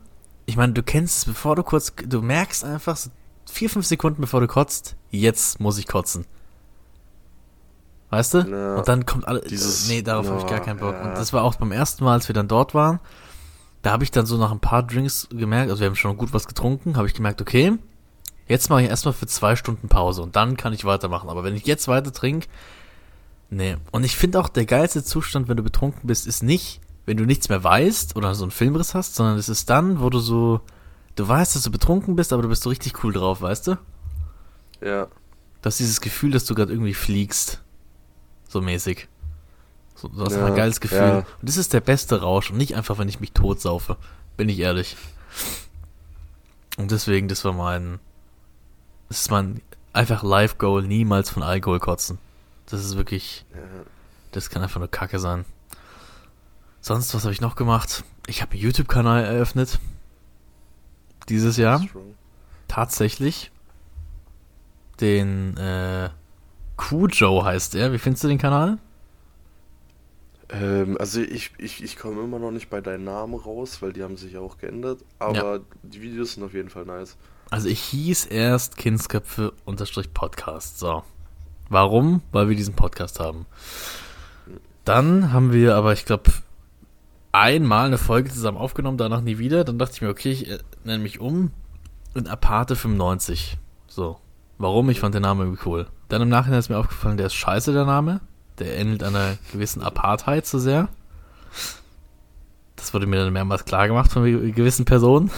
ich 0.47 0.55
meine, 0.55 0.73
du 0.73 0.81
kennst 0.81 1.17
es, 1.17 1.25
bevor 1.25 1.55
du 1.55 1.63
kurz, 1.63 1.93
du 2.07 2.21
merkst 2.21 2.63
einfach 2.63 2.95
so 2.95 3.09
vier, 3.57 3.69
fünf 3.69 3.85
Sekunden 3.85 4.21
bevor 4.21 4.39
du 4.39 4.47
kotzt, 4.47 4.95
jetzt 5.09 5.59
muss 5.59 5.77
ich 5.77 5.87
kotzen. 5.87 6.25
Weißt 8.09 8.35
du? 8.35 8.37
Ja, 8.39 8.75
und 8.75 8.87
dann 8.87 9.05
kommt 9.05 9.27
alles. 9.27 9.45
Dieses, 9.45 9.89
nee, 9.89 10.01
darauf 10.01 10.29
habe 10.29 10.39
ich 10.39 10.47
gar 10.47 10.61
keinen 10.61 10.79
Bock. 10.79 10.93
Ja. 10.93 11.09
Und 11.09 11.17
das 11.17 11.33
war 11.33 11.43
auch 11.43 11.55
beim 11.55 11.71
ersten 11.71 12.03
Mal, 12.03 12.13
als 12.13 12.29
wir 12.29 12.33
dann 12.33 12.47
dort 12.47 12.73
waren. 12.73 12.99
Da 13.81 13.91
habe 13.91 14.03
ich 14.03 14.11
dann 14.11 14.25
so 14.25 14.37
nach 14.37 14.51
ein 14.51 14.59
paar 14.59 14.83
Drinks 14.83 15.27
gemerkt, 15.31 15.69
also 15.69 15.81
wir 15.81 15.87
haben 15.87 15.95
schon 15.95 16.17
gut 16.17 16.33
was 16.33 16.47
getrunken, 16.47 16.97
habe 16.97 17.07
ich 17.07 17.13
gemerkt, 17.13 17.41
okay, 17.41 17.77
jetzt 18.47 18.69
mache 18.69 18.83
ich 18.83 18.89
erstmal 18.89 19.13
für 19.13 19.27
zwei 19.27 19.55
Stunden 19.55 19.87
Pause 19.87 20.21
und 20.21 20.35
dann 20.35 20.57
kann 20.57 20.73
ich 20.73 20.85
weitermachen. 20.85 21.29
Aber 21.29 21.43
wenn 21.43 21.55
ich 21.55 21.65
jetzt 21.65 21.87
weiter 21.87 22.13
trinke, 22.13 22.47
nee. 23.49 23.77
Und 23.91 24.03
ich 24.03 24.15
finde 24.15 24.39
auch, 24.39 24.49
der 24.49 24.65
geilste 24.65 25.03
Zustand, 25.03 25.47
wenn 25.47 25.57
du 25.57 25.63
betrunken 25.63 26.07
bist, 26.07 26.27
ist 26.27 26.43
nicht, 26.43 26.79
wenn 27.05 27.17
du 27.17 27.25
nichts 27.25 27.49
mehr 27.49 27.63
weißt 27.63 28.15
oder 28.15 28.35
so 28.35 28.43
einen 28.43 28.51
Filmriss 28.51 28.93
hast, 28.93 29.15
sondern 29.15 29.37
es 29.37 29.49
ist 29.49 29.69
dann, 29.69 30.01
wo 30.01 30.09
du 30.09 30.19
so, 30.19 30.61
du 31.17 31.27
weißt, 31.27 31.55
dass 31.55 31.63
du 31.63 31.71
betrunken 31.71 32.15
bist, 32.15 32.31
aber 32.31 32.43
du 32.43 32.47
bist 32.47 32.63
so 32.63 32.69
richtig 32.69 33.03
cool 33.03 33.11
drauf, 33.11 33.41
weißt 33.41 33.67
du? 33.67 33.77
Ja. 34.81 35.05
Du 35.61 35.65
hast 35.65 35.79
dieses 35.79 35.99
Gefühl, 35.99 36.31
dass 36.31 36.45
du 36.45 36.55
gerade 36.55 36.71
irgendwie 36.71 36.93
fliegst. 36.93 37.61
So 38.47 38.61
mäßig. 38.61 39.09
So, 39.95 40.07
das 40.07 40.33
ja, 40.33 40.39
ist 40.39 40.45
ein 40.45 40.55
geiles 40.55 40.79
Gefühl. 40.79 40.99
Ja. 40.99 41.17
Und 41.17 41.27
das 41.41 41.57
ist 41.57 41.73
der 41.73 41.81
beste 41.81 42.21
Rausch 42.21 42.51
und 42.51 42.57
nicht 42.57 42.75
einfach, 42.75 42.99
wenn 42.99 43.09
ich 43.09 43.19
mich 43.19 43.33
tot 43.33 43.59
saufe. 43.59 43.97
Bin 44.37 44.47
ich 44.47 44.59
ehrlich. 44.59 44.95
Und 46.77 46.91
deswegen, 46.91 47.27
das 47.27 47.43
war 47.43 47.53
mein. 47.53 47.99
Das 49.09 49.21
ist 49.21 49.31
mein 49.31 49.61
einfach 49.93 50.21
Life-Goal, 50.21 50.83
niemals 50.83 51.31
von 51.31 51.41
Alkohol 51.41 51.79
kotzen. 51.79 52.19
Das 52.67 52.85
ist 52.85 52.95
wirklich. 52.95 53.45
Ja. 53.53 53.59
Das 54.31 54.51
kann 54.51 54.61
einfach 54.61 54.79
nur 54.79 54.91
Kacke 54.91 55.17
sein. 55.17 55.45
Sonst, 56.79 57.15
was 57.15 57.23
habe 57.23 57.33
ich 57.33 57.41
noch 57.41 57.55
gemacht? 57.55 58.03
Ich 58.27 58.43
habe 58.43 58.51
einen 58.51 58.61
YouTube-Kanal 58.61 59.25
eröffnet. 59.25 59.79
Dieses 61.29 61.57
Jahr. 61.57 61.83
Tatsächlich. 62.67 63.51
Den, 64.99 65.57
äh, 65.57 66.09
Cujo 66.77 67.43
heißt 67.43 67.75
er. 67.75 67.91
Wie 67.91 67.97
findest 67.97 68.23
du 68.23 68.27
den 68.29 68.37
Kanal? 68.37 68.77
Ähm, 70.49 70.95
also 70.99 71.19
ich, 71.19 71.51
ich, 71.57 71.83
ich 71.83 71.97
komme 71.97 72.23
immer 72.23 72.39
noch 72.39 72.51
nicht 72.51 72.69
bei 72.69 72.79
deinen 72.79 73.03
Namen 73.03 73.33
raus, 73.33 73.81
weil 73.81 73.91
die 73.91 74.03
haben 74.03 74.15
sich 74.15 74.37
auch 74.37 74.57
geändert. 74.57 75.03
Aber 75.19 75.55
ja. 75.55 75.59
die 75.83 76.01
Videos 76.01 76.33
sind 76.33 76.43
auf 76.43 76.53
jeden 76.53 76.69
Fall 76.69 76.85
nice. 76.85 77.17
Also 77.49 77.67
ich 77.67 77.81
hieß 77.81 78.25
erst 78.27 78.77
Kindsköpfe 78.77 79.53
unterstrich 79.65 80.13
Podcast. 80.13 80.79
So. 80.79 81.03
Warum? 81.69 82.21
Weil 82.31 82.47
wir 82.47 82.55
diesen 82.55 82.75
Podcast 82.75 83.19
haben. 83.19 83.45
Dann 84.85 85.33
haben 85.33 85.51
wir 85.51 85.75
aber, 85.75 85.91
ich 85.91 86.05
glaube, 86.05 86.31
einmal 87.33 87.87
eine 87.87 87.97
Folge 87.97 88.29
zusammen 88.29 88.57
aufgenommen, 88.57 88.97
danach 88.97 89.21
nie 89.21 89.37
wieder. 89.37 89.65
Dann 89.65 89.77
dachte 89.77 89.95
ich 89.95 90.01
mir, 90.01 90.09
okay, 90.09 90.31
ich 90.31 90.49
äh, 90.49 90.59
nenne 90.87 91.03
mich 91.03 91.19
um 91.19 91.51
in 92.15 92.27
Aparte 92.27 92.75
95. 92.75 93.57
So. 93.87 94.19
Warum? 94.57 94.89
Ich 94.89 95.01
fand 95.01 95.13
den 95.13 95.21
Namen 95.21 95.41
irgendwie 95.41 95.69
cool. 95.69 95.87
Dann 96.09 96.21
im 96.21 96.29
Nachhinein 96.29 96.59
ist 96.59 96.69
mir 96.69 96.79
aufgefallen, 96.79 97.17
der 97.17 97.27
ist 97.27 97.35
scheiße, 97.35 97.73
der 97.73 97.85
Name. 97.85 98.21
Der 98.57 98.75
ähnelt 98.75 99.03
einer 99.03 99.37
gewissen 99.51 99.83
Apartheid 99.83 100.47
zu 100.47 100.57
sehr. 100.57 100.89
Das 102.75 102.93
wurde 102.93 103.05
mir 103.05 103.17
dann 103.17 103.33
mehrmals 103.33 103.65
klar 103.65 103.87
gemacht 103.87 104.11
von 104.11 104.23
gewissen 104.23 104.85
Personen. 104.85 105.29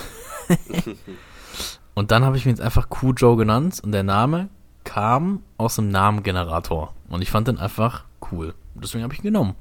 und 1.95 2.11
dann 2.11 2.23
habe 2.23 2.37
ich 2.37 2.45
mir 2.45 2.51
jetzt 2.51 2.61
einfach 2.61 2.89
Q-Joe 2.89 3.35
genannt 3.35 3.81
und 3.83 3.91
der 3.91 4.03
Name 4.03 4.49
kam 4.85 5.43
aus 5.57 5.75
dem 5.75 5.89
Namengenerator. 5.89 6.93
Und 7.09 7.21
ich 7.21 7.31
fand 7.31 7.47
den 7.49 7.57
einfach 7.57 8.05
cool. 8.31 8.53
Deswegen 8.75 9.03
habe 9.03 9.13
ich 9.13 9.19
ihn 9.19 9.23
genommen. 9.23 9.55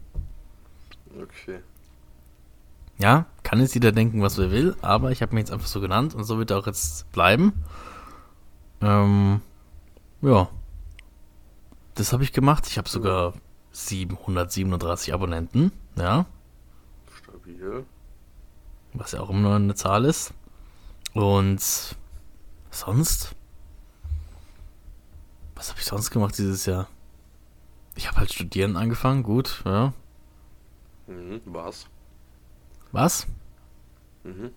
Okay. 1.20 1.60
Ja, 2.98 3.26
kann 3.44 3.60
jetzt 3.60 3.74
jeder 3.74 3.92
denken, 3.92 4.22
was 4.22 4.38
er 4.38 4.50
will, 4.50 4.76
aber 4.82 5.12
ich 5.12 5.22
habe 5.22 5.34
mich 5.34 5.42
jetzt 5.42 5.52
einfach 5.52 5.68
so 5.68 5.80
genannt 5.80 6.14
und 6.14 6.24
so 6.24 6.38
wird 6.38 6.50
er 6.50 6.58
auch 6.58 6.66
jetzt 6.66 7.10
bleiben. 7.12 7.52
Ähm, 8.80 9.40
ja. 10.20 10.48
Das 11.94 12.12
habe 12.12 12.24
ich 12.24 12.32
gemacht. 12.32 12.66
Ich 12.66 12.76
habe 12.76 12.88
sogar 12.88 13.34
737 13.70 15.14
Abonnenten, 15.14 15.72
ja. 15.96 16.26
Stabil. 17.16 17.84
Was 18.94 19.12
ja 19.12 19.20
auch 19.20 19.30
immer 19.30 19.40
nur 19.40 19.54
eine 19.54 19.74
Zahl 19.74 20.04
ist. 20.04 20.32
Und 21.14 21.60
sonst? 22.70 23.34
Was 25.54 25.70
habe 25.70 25.80
ich 25.80 25.86
sonst 25.86 26.10
gemacht 26.10 26.36
dieses 26.36 26.66
Jahr? 26.66 26.88
Ich 27.94 28.08
habe 28.08 28.18
halt 28.18 28.32
studieren 28.32 28.76
angefangen, 28.76 29.22
gut, 29.22 29.62
ja. 29.64 29.92
Mhm, 31.06 31.40
was? 31.46 31.86
Was? 32.92 33.26
Mhm. 34.24 34.50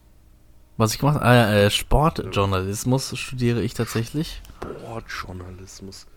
Was 0.77 0.93
ich 0.93 0.99
gemacht 0.99 1.15
habe? 1.15 1.25
Ah, 1.25 1.53
äh, 1.53 1.69
Sportjournalismus 1.69 3.17
studiere 3.17 3.61
ich 3.61 3.73
tatsächlich. 3.73 4.41
Sportjournalismus. 4.63 6.07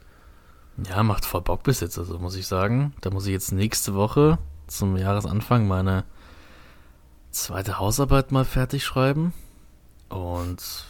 Ja, 0.88 1.02
macht 1.02 1.24
voll 1.24 1.42
Bock 1.42 1.62
bis 1.62 1.80
jetzt, 1.80 1.98
also 1.98 2.18
muss 2.18 2.36
ich 2.36 2.46
sagen. 2.46 2.94
Da 3.00 3.10
muss 3.10 3.26
ich 3.26 3.32
jetzt 3.32 3.52
nächste 3.52 3.94
Woche 3.94 4.38
zum 4.66 4.96
Jahresanfang 4.96 5.68
meine 5.68 6.04
zweite 7.30 7.78
Hausarbeit 7.78 8.32
mal 8.32 8.44
fertig 8.44 8.84
schreiben. 8.84 9.32
Und 10.08 10.86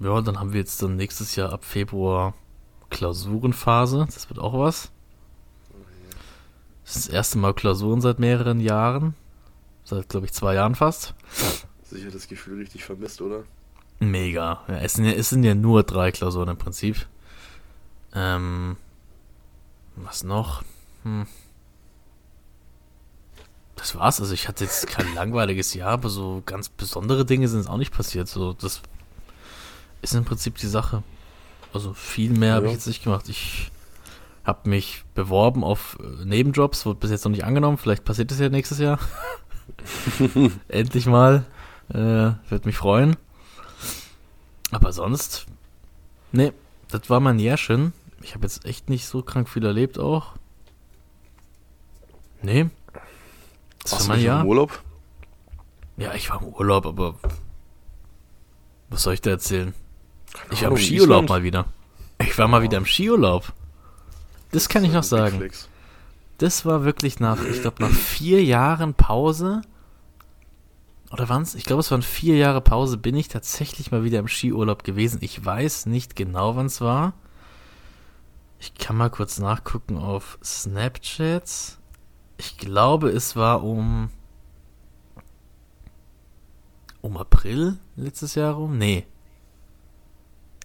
ja, 0.00 0.20
dann 0.20 0.38
haben 0.38 0.52
wir 0.52 0.60
jetzt 0.60 0.82
dann 0.82 0.96
nächstes 0.96 1.34
Jahr 1.36 1.52
ab 1.52 1.64
Februar 1.64 2.34
Klausurenphase. 2.90 4.06
Das 4.06 4.28
wird 4.28 4.38
auch 4.38 4.58
was. 4.58 4.90
Das 6.84 6.96
ist 6.96 7.08
das 7.08 7.14
erste 7.14 7.38
Mal 7.38 7.54
Klausuren 7.54 8.00
seit 8.00 8.18
mehreren 8.18 8.60
Jahren. 8.60 9.14
Seit, 9.88 10.10
glaube 10.10 10.26
ich, 10.26 10.34
zwei 10.34 10.52
Jahren 10.52 10.74
fast. 10.74 11.14
Sicher 11.82 12.10
das 12.10 12.28
Gefühl 12.28 12.58
richtig 12.58 12.84
vermisst, 12.84 13.22
oder? 13.22 13.44
Mega. 14.00 14.60
Ja, 14.68 14.76
es, 14.80 14.92
sind 14.92 15.06
ja, 15.06 15.12
es 15.12 15.30
sind 15.30 15.44
ja 15.44 15.54
nur 15.54 15.82
drei 15.82 16.12
Klausuren 16.12 16.50
im 16.50 16.58
Prinzip. 16.58 17.06
Ähm, 18.14 18.76
was 19.96 20.24
noch? 20.24 20.62
Hm. 21.04 21.26
Das 23.76 23.94
war's. 23.94 24.20
Also 24.20 24.34
ich 24.34 24.46
hatte 24.46 24.64
jetzt 24.64 24.88
kein 24.88 25.14
langweiliges 25.14 25.72
Jahr, 25.72 25.92
aber 25.92 26.10
so 26.10 26.42
ganz 26.44 26.68
besondere 26.68 27.24
Dinge 27.24 27.48
sind 27.48 27.60
es 27.60 27.66
auch 27.66 27.78
nicht 27.78 27.94
passiert. 27.94 28.28
So, 28.28 28.52
das 28.52 28.82
ist 30.02 30.12
im 30.12 30.26
Prinzip 30.26 30.56
die 30.58 30.66
Sache. 30.66 31.02
Also 31.72 31.94
viel 31.94 32.32
mehr 32.32 32.50
ja. 32.50 32.54
habe 32.56 32.66
ich 32.66 32.72
jetzt 32.72 32.88
nicht 32.88 33.04
gemacht. 33.04 33.26
Ich 33.30 33.70
habe 34.44 34.68
mich 34.68 35.04
beworben 35.14 35.64
auf 35.64 35.96
äh, 35.98 36.26
Nebenjobs, 36.26 36.84
wurde 36.84 37.00
bis 37.00 37.10
jetzt 37.10 37.24
noch 37.24 37.32
nicht 37.32 37.44
angenommen. 37.44 37.78
Vielleicht 37.78 38.04
passiert 38.04 38.30
das 38.30 38.38
ja 38.38 38.50
nächstes 38.50 38.80
Jahr. 38.80 38.98
Endlich 40.68 41.06
mal. 41.06 41.44
Äh, 41.90 41.94
Würde 41.96 42.62
mich 42.64 42.76
freuen. 42.76 43.16
Aber 44.70 44.92
sonst, 44.92 45.46
nee, 46.32 46.52
das 46.88 47.08
war 47.08 47.20
mein 47.20 47.38
Jährchen. 47.38 47.92
Ich 48.20 48.34
habe 48.34 48.44
jetzt 48.44 48.64
echt 48.66 48.90
nicht 48.90 49.06
so 49.06 49.22
krank 49.22 49.48
viel 49.48 49.64
erlebt 49.64 49.98
auch. 49.98 50.34
Nee. 52.42 52.68
Das 53.82 53.92
Warst 53.92 54.08
war 54.08 54.16
mein 54.16 54.24
Jahr. 54.24 54.40
im 54.42 54.46
Urlaub? 54.48 54.82
Ja, 55.96 56.14
ich 56.14 56.30
war 56.30 56.40
im 56.42 56.48
Urlaub, 56.48 56.86
aber 56.86 57.14
was 58.90 59.02
soll 59.02 59.14
ich 59.14 59.20
da 59.22 59.30
erzählen? 59.30 59.74
Keine 60.32 60.52
ich 60.54 60.62
war 60.62 60.70
im 60.70 60.76
Skiurlaub 60.76 61.24
Island. 61.24 61.28
mal 61.30 61.42
wieder. 61.42 61.64
Ich 62.20 62.36
war 62.38 62.48
mal 62.48 62.62
wieder 62.62 62.78
im 62.78 62.86
Skiurlaub. 62.86 63.46
Das, 63.46 64.64
das 64.64 64.68
kann 64.68 64.84
ich 64.84 64.92
noch 64.92 65.02
sagen. 65.02 65.50
Das 66.38 66.64
war 66.64 66.84
wirklich 66.84 67.20
nach, 67.20 67.42
ich 67.44 67.60
glaube, 67.60 67.82
nach 67.82 67.90
vier 67.90 68.42
Jahren 68.44 68.94
Pause 68.94 69.62
oder 71.10 71.28
waren 71.28 71.42
es, 71.42 71.54
ich 71.54 71.64
glaube, 71.64 71.80
es 71.80 71.90
waren 71.90 72.02
vier 72.02 72.36
Jahre 72.36 72.60
Pause, 72.60 72.98
bin 72.98 73.16
ich 73.16 73.28
tatsächlich 73.28 73.90
mal 73.90 74.04
wieder 74.04 74.18
im 74.18 74.28
Skiurlaub 74.28 74.84
gewesen. 74.84 75.18
Ich 75.22 75.44
weiß 75.44 75.86
nicht 75.86 76.16
genau, 76.16 76.56
wann 76.56 76.66
es 76.66 76.80
war. 76.80 77.14
Ich 78.60 78.74
kann 78.74 78.96
mal 78.96 79.10
kurz 79.10 79.38
nachgucken 79.38 79.96
auf 79.96 80.38
Snapchat. 80.44 81.78
Ich 82.36 82.58
glaube, 82.58 83.10
es 83.10 83.36
war 83.36 83.64
um 83.64 84.10
um 87.00 87.16
April 87.16 87.78
letztes 87.96 88.34
Jahr 88.34 88.54
rum? 88.54 88.76
Nee. 88.76 89.06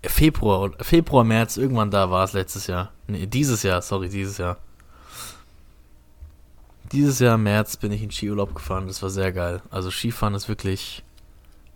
Februar, 0.04 0.72
Februar, 0.82 1.24
März, 1.24 1.56
irgendwann 1.56 1.92
da 1.92 2.12
war 2.12 2.26
es 2.26 2.34
letztes 2.34 2.68
Jahr. 2.68 2.92
Nee, 3.08 3.28
dieses 3.28 3.64
Jahr, 3.64 3.82
sorry, 3.82 4.10
dieses 4.10 4.38
Jahr. 4.38 4.58
Dieses 6.94 7.20
Jahr 7.20 7.36
im 7.36 7.44
März 7.44 7.76
bin 7.78 7.92
ich 7.92 8.04
in 8.04 8.12
Skiurlaub 8.12 8.54
gefahren. 8.54 8.86
Das 8.88 9.02
war 9.02 9.10
sehr 9.10 9.32
geil. 9.32 9.62
Also 9.72 9.90
Skifahren 9.90 10.36
ist 10.36 10.48
wirklich 10.48 11.04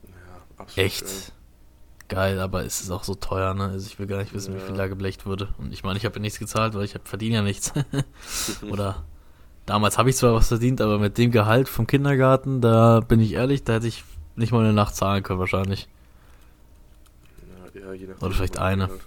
ja, 0.04 0.84
echt 0.84 1.06
geil. 1.06 2.36
geil, 2.36 2.40
aber 2.40 2.64
es 2.64 2.82
ist 2.82 2.92
auch 2.92 3.04
so 3.04 3.16
teuer, 3.16 3.56
ne? 3.56 3.66
Also 3.66 3.88
ich 3.88 3.98
will 3.98 4.06
gar 4.06 4.20
nicht 4.20 4.34
wissen, 4.34 4.54
ja. 4.54 4.62
wie 4.62 4.66
viel 4.66 4.76
da 4.76 4.88
geblecht 4.88 5.26
wurde. 5.26 5.50
Und 5.58 5.74
ich 5.74 5.84
meine, 5.84 5.98
ich 5.98 6.06
habe 6.06 6.16
ja 6.16 6.22
nichts 6.22 6.38
gezahlt, 6.38 6.76
weil 6.76 6.86
ich 6.86 6.96
verdiene 7.04 7.36
ja 7.36 7.42
nichts. 7.42 7.74
Oder 8.70 9.04
damals 9.66 9.98
habe 9.98 10.12
ich 10.12 10.16
zwar 10.16 10.36
was 10.36 10.50
verdient, 10.50 10.82
aber 10.82 11.00
mit 11.00 11.18
dem 11.18 11.32
Gehalt 11.32 11.68
vom 11.68 11.88
Kindergarten, 11.88 12.62
da 12.62 13.00
bin 13.00 13.20
ich 13.20 13.34
ehrlich, 13.34 13.64
da 13.64 13.74
hätte 13.74 13.88
ich 13.88 14.04
nicht 14.36 14.52
mal 14.52 14.64
eine 14.64 14.74
Nacht 14.74 14.96
zahlen 14.96 15.24
können 15.24 15.40
wahrscheinlich. 15.40 15.88
Ja, 17.74 17.90
Oder 18.22 18.36
vielleicht 18.36 18.60
eine. 18.60 18.88
halt. 18.88 19.02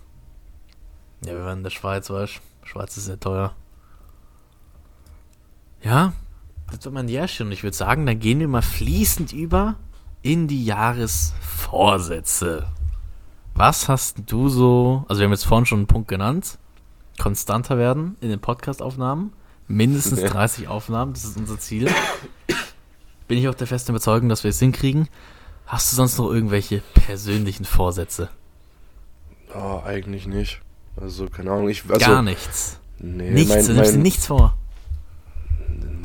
Ja, 1.25 1.35
wir 1.35 1.45
waren 1.45 1.59
in 1.59 1.65
der 1.65 1.71
Schweiz, 1.71 2.11
weißt 2.11 2.37
du? 2.37 2.67
Schweiz 2.67 2.97
ist 2.97 3.05
sehr 3.05 3.21
teuer. 3.21 3.55
Ja, 5.83 6.13
das 6.71 6.85
war 6.85 6.93
mein 6.93 7.09
Jährchen 7.09 7.47
und 7.47 7.53
ich 7.53 7.63
würde 7.63 7.77
sagen, 7.77 8.07
dann 8.07 8.19
gehen 8.19 8.41
wir 8.41 8.49
mal 8.49 8.63
fließend 8.63 9.33
über 9.33 9.77
in 10.23 10.49
die 10.49 10.65
Jahresvorsätze. 10.65 12.67
Was 13.55 13.89
hast 13.89 14.19
du 14.27 14.49
so, 14.49 15.05
also 15.09 15.21
wir 15.21 15.25
haben 15.25 15.33
jetzt 15.33 15.47
vorhin 15.47 15.67
schon 15.67 15.81
einen 15.81 15.87
Punkt 15.87 16.09
genannt, 16.09 16.59
konstanter 17.19 17.79
werden 17.79 18.17
in 18.21 18.31
den 18.31 18.41
Podcast-Aufnahmen, 18.41 19.33
mindestens 19.69 20.21
Ja. 20.21 20.29
30 20.29 20.69
Aufnahmen, 20.69 21.13
das 21.13 21.25
ist 21.25 21.37
unser 21.37 21.59
Ziel. 21.59 21.91
Bin 23.27 23.39
ich 23.39 23.49
auch 23.49 23.55
der 23.55 23.67
festen 23.67 23.93
Überzeugung, 23.93 24.29
dass 24.29 24.45
wir 24.45 24.51
es 24.51 24.59
hinkriegen. 24.59 25.09
Hast 25.67 25.93
du 25.93 25.97
sonst 25.97 26.19
noch 26.19 26.31
irgendwelche 26.31 26.83
persönlichen 26.95 27.65
Vorsätze? 27.65 28.29
Ah, 29.55 29.83
eigentlich 29.85 30.27
nicht. 30.27 30.61
Also, 30.97 31.29
keine 31.29 31.53
Ahnung, 31.53 31.69
ich. 31.69 31.85
Also, 31.89 32.07
Gar 32.07 32.23
nichts. 32.23 32.81
Nee, 32.99 33.31
nichts, 33.31 33.55
mein, 33.55 33.67
du 33.67 33.73
nimmst 33.75 33.95
dir 33.95 33.99
nichts 33.99 34.27
vor. 34.27 34.57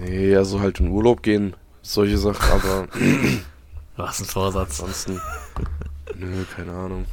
Nee, 0.07 0.35
also 0.35 0.59
halt 0.59 0.79
in 0.79 0.89
Urlaub 0.89 1.23
gehen, 1.23 1.55
solche 1.81 2.17
Sachen, 2.17 2.51
aber 2.51 2.87
Was 3.95 4.19
ein 4.19 4.25
Vorsatz. 4.25 4.79
ansonsten. 4.79 5.19
nö, 6.15 6.43
keine 6.55 6.71
Ahnung. 6.73 7.05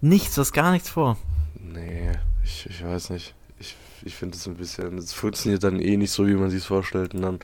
Nichts, 0.00 0.38
was 0.38 0.52
gar 0.52 0.72
nichts 0.72 0.88
vor. 0.88 1.16
Nee, 1.58 2.12
ich, 2.44 2.66
ich 2.68 2.84
weiß 2.84 3.10
nicht. 3.10 3.34
Ich, 3.58 3.76
ich 4.04 4.14
finde 4.14 4.36
es 4.36 4.46
ein 4.46 4.56
bisschen. 4.56 4.98
Es 4.98 5.12
funktioniert 5.12 5.64
dann 5.64 5.80
eh 5.80 5.96
nicht 5.96 6.10
so, 6.12 6.26
wie 6.26 6.34
man 6.34 6.50
sich 6.50 6.60
es 6.60 6.66
vorstellt. 6.66 7.14
Und 7.14 7.22
dann. 7.22 7.38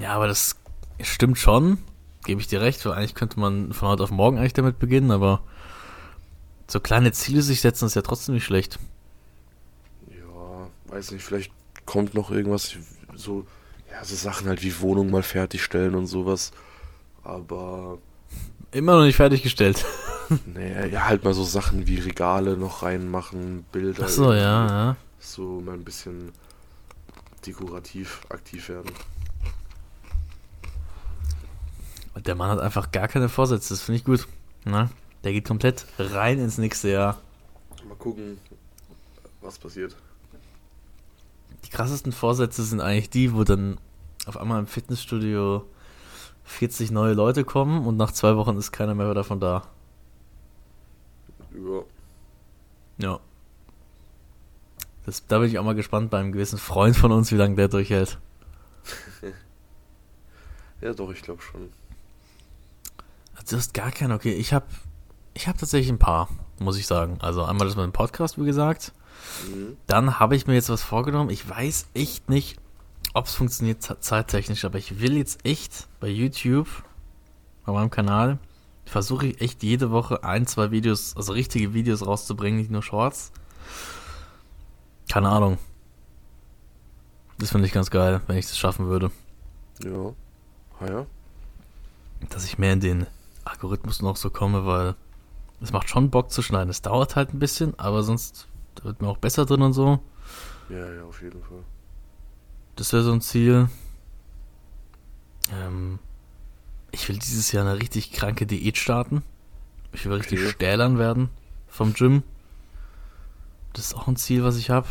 Ja, 0.00 0.14
aber 0.14 0.26
das 0.28 0.56
stimmt 1.00 1.38
schon. 1.38 1.78
Gebe 2.24 2.40
ich 2.40 2.46
dir 2.46 2.60
recht, 2.60 2.84
weil 2.86 2.92
eigentlich 2.94 3.14
könnte 3.14 3.38
man 3.40 3.72
von 3.72 3.88
heute 3.88 4.02
auf 4.02 4.10
morgen 4.10 4.38
eigentlich 4.38 4.52
damit 4.52 4.78
beginnen, 4.78 5.10
aber 5.10 5.42
so 6.68 6.80
kleine 6.80 7.12
Ziele 7.12 7.42
sich 7.42 7.60
setzen 7.60 7.86
ist 7.86 7.94
ja 7.96 8.02
trotzdem 8.02 8.34
nicht 8.34 8.44
schlecht. 8.44 8.78
Ja, 10.08 10.68
weiß 10.94 11.10
nicht, 11.10 11.22
vielleicht 11.24 11.52
kommt 11.84 12.14
noch 12.14 12.30
irgendwas. 12.30 12.76
So. 13.16 13.46
Ja, 13.90 14.04
so 14.04 14.14
Sachen 14.16 14.48
halt 14.48 14.62
wie 14.62 14.80
Wohnung 14.80 15.10
mal 15.10 15.22
fertigstellen 15.22 15.94
und 15.94 16.06
sowas. 16.06 16.52
Aber. 17.22 17.98
Immer 18.72 18.96
noch 18.96 19.04
nicht 19.04 19.16
fertiggestellt. 19.16 19.84
Nee, 20.46 20.88
ja, 20.88 21.04
halt 21.04 21.22
mal 21.22 21.34
so 21.34 21.44
Sachen 21.44 21.86
wie 21.86 21.98
Regale 21.98 22.56
noch 22.56 22.82
reinmachen, 22.82 23.64
Bilder. 23.72 24.04
Ach 24.06 24.08
so, 24.08 24.32
ja, 24.32 24.66
ja. 24.66 24.96
So 25.18 25.60
mal 25.60 25.74
ein 25.74 25.84
bisschen 25.84 26.32
dekorativ 27.46 28.22
aktiv 28.30 28.70
werden. 28.70 28.90
Und 32.14 32.26
der 32.26 32.34
Mann 32.34 32.50
hat 32.50 32.60
einfach 32.60 32.90
gar 32.92 33.08
keine 33.08 33.28
Vorsätze, 33.28 33.74
das 33.74 33.82
finde 33.82 33.98
ich 33.98 34.04
gut. 34.04 34.26
Na, 34.64 34.88
der 35.24 35.32
geht 35.32 35.46
komplett 35.46 35.84
rein 35.98 36.38
ins 36.38 36.58
nächste 36.58 36.88
Jahr. 36.88 37.20
Mal 37.86 37.96
gucken, 37.96 38.38
was 39.40 39.58
passiert. 39.58 39.94
Krassesten 41.74 42.12
Vorsätze 42.12 42.62
sind 42.62 42.80
eigentlich 42.80 43.10
die, 43.10 43.34
wo 43.34 43.42
dann 43.42 43.78
auf 44.26 44.36
einmal 44.36 44.60
im 44.60 44.68
Fitnessstudio 44.68 45.68
40 46.44 46.92
neue 46.92 47.14
Leute 47.14 47.42
kommen 47.44 47.84
und 47.84 47.96
nach 47.96 48.12
zwei 48.12 48.36
Wochen 48.36 48.56
ist 48.56 48.70
keiner 48.70 48.94
mehr 48.94 49.12
davon 49.12 49.40
da. 49.40 49.66
Ja. 51.52 51.82
Ja. 52.98 53.20
Das, 55.04 55.26
da 55.26 55.40
bin 55.40 55.48
ich 55.48 55.58
auch 55.58 55.64
mal 55.64 55.74
gespannt 55.74 56.10
bei 56.10 56.20
einem 56.20 56.30
gewissen 56.30 56.58
Freund 56.58 56.94
von 56.94 57.10
uns, 57.10 57.32
wie 57.32 57.36
lange 57.36 57.56
der 57.56 57.68
durchhält. 57.68 58.18
Ja, 60.80 60.92
doch, 60.92 61.10
ich 61.10 61.22
glaube 61.22 61.40
schon. 61.40 61.72
Also 63.36 63.50
du 63.50 63.56
hast 63.56 63.72
gar 63.72 63.90
keinen, 63.90 64.12
okay, 64.12 64.34
ich 64.34 64.52
habe 64.52 64.66
ich 65.32 65.48
hab 65.48 65.56
tatsächlich 65.56 65.90
ein 65.90 65.98
paar, 65.98 66.28
muss 66.58 66.76
ich 66.76 66.86
sagen. 66.86 67.16
Also 67.20 67.42
einmal 67.42 67.66
das 67.66 67.76
mit 67.76 67.84
dem 67.84 67.92
Podcast, 67.92 68.38
wie 68.38 68.44
gesagt. 68.44 68.92
Mhm. 69.48 69.76
Dann 69.86 70.18
habe 70.18 70.36
ich 70.36 70.46
mir 70.46 70.54
jetzt 70.54 70.68
was 70.68 70.82
vorgenommen. 70.82 71.30
Ich 71.30 71.48
weiß 71.48 71.88
echt 71.94 72.28
nicht, 72.28 72.58
ob 73.12 73.26
es 73.26 73.34
funktioniert 73.34 73.82
ze- 73.82 73.98
zeittechnisch, 74.00 74.64
aber 74.64 74.78
ich 74.78 75.00
will 75.00 75.16
jetzt 75.16 75.44
echt 75.44 75.88
bei 76.00 76.08
YouTube, 76.08 76.68
bei 77.64 77.72
meinem 77.72 77.90
Kanal, 77.90 78.38
versuche 78.86 79.26
ich 79.28 79.40
echt 79.40 79.62
jede 79.62 79.90
Woche 79.90 80.24
ein, 80.24 80.46
zwei 80.46 80.70
Videos, 80.70 81.16
also 81.16 81.32
richtige 81.32 81.72
Videos 81.74 82.04
rauszubringen, 82.06 82.58
nicht 82.60 82.70
nur 82.70 82.82
Shorts. 82.82 83.32
Keine 85.10 85.28
Ahnung. 85.28 85.58
Das 87.38 87.50
finde 87.50 87.66
ich 87.66 87.72
ganz 87.72 87.90
geil, 87.90 88.20
wenn 88.26 88.36
ich 88.36 88.46
das 88.46 88.58
schaffen 88.58 88.86
würde. 88.86 89.10
Ja. 89.82 90.12
Ah 90.80 90.86
ja. 90.88 91.06
Dass 92.30 92.44
ich 92.44 92.58
mehr 92.58 92.72
in 92.72 92.80
den 92.80 93.06
Algorithmus 93.44 94.02
noch 94.02 94.16
so 94.16 94.30
komme, 94.30 94.64
weil 94.66 94.94
es 95.60 95.72
macht 95.72 95.88
schon 95.88 96.10
Bock 96.10 96.30
zu 96.30 96.42
schneiden. 96.42 96.70
Es 96.70 96.82
dauert 96.82 97.16
halt 97.16 97.34
ein 97.34 97.38
bisschen, 97.38 97.78
aber 97.78 98.02
sonst 98.02 98.46
wird 98.82 99.02
mir 99.02 99.08
auch 99.08 99.18
besser 99.18 99.44
drin 99.46 99.62
und 99.62 99.72
so. 99.74 100.00
Ja, 100.68 100.92
ja, 100.92 101.04
auf 101.04 101.20
jeden 101.22 101.42
Fall. 101.42 101.62
Das 102.76 102.92
wäre 102.92 103.02
so 103.04 103.12
ein 103.12 103.20
Ziel. 103.20 103.68
Ähm, 105.52 105.98
ich 106.90 107.08
will 107.08 107.18
dieses 107.18 107.52
Jahr 107.52 107.64
eine 107.66 107.78
richtig 107.78 108.12
kranke 108.12 108.46
Diät 108.46 108.76
starten. 108.78 109.22
Ich 109.92 110.06
will 110.06 110.14
richtig 110.14 110.40
Okay. 110.40 110.50
stählern 110.50 110.98
werden 110.98 111.28
vom 111.68 111.92
Gym. 111.92 112.22
Das 113.74 113.86
ist 113.86 113.94
auch 113.94 114.08
ein 114.08 114.16
Ziel, 114.16 114.42
was 114.42 114.56
ich 114.56 114.70
habe. 114.70 114.88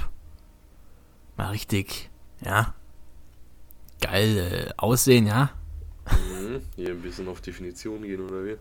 Mal 1.35 1.47
richtig, 1.49 2.09
ja, 2.45 2.73
geil 4.01 4.37
äh, 4.37 4.73
aussehen, 4.77 5.25
ja. 5.25 5.49
Mhm. 6.05 6.61
Hier 6.75 6.89
ein 6.91 7.01
bisschen 7.01 7.27
auf 7.27 7.41
Definition 7.41 8.03
gehen, 8.03 8.21
oder 8.21 8.45
wie? 8.45 8.57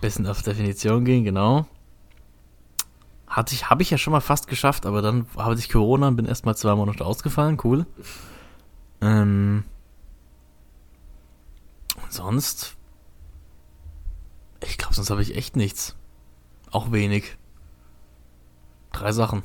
Bisschen 0.00 0.26
auf 0.26 0.42
Definition 0.42 1.04
gehen, 1.04 1.24
genau. 1.24 1.66
Hatte 3.28 3.54
ich, 3.54 3.68
habe 3.68 3.82
ich 3.82 3.90
ja 3.90 3.98
schon 3.98 4.12
mal 4.12 4.20
fast 4.20 4.48
geschafft, 4.48 4.86
aber 4.86 5.02
dann 5.02 5.26
habe 5.36 5.54
ich 5.54 5.68
Corona 5.68 6.08
und 6.08 6.16
bin 6.16 6.26
erst 6.26 6.46
mal 6.46 6.56
zwei 6.56 6.74
Monate 6.74 7.04
ausgefallen, 7.04 7.58
cool. 7.62 7.86
Ähm, 9.00 9.64
und 12.02 12.12
sonst, 12.12 12.76
ich 14.62 14.78
glaube, 14.78 14.94
sonst 14.94 15.10
habe 15.10 15.22
ich 15.22 15.36
echt 15.36 15.56
nichts. 15.56 15.94
Auch 16.70 16.90
wenig. 16.90 17.36
Drei 18.92 19.12
Sachen. 19.12 19.42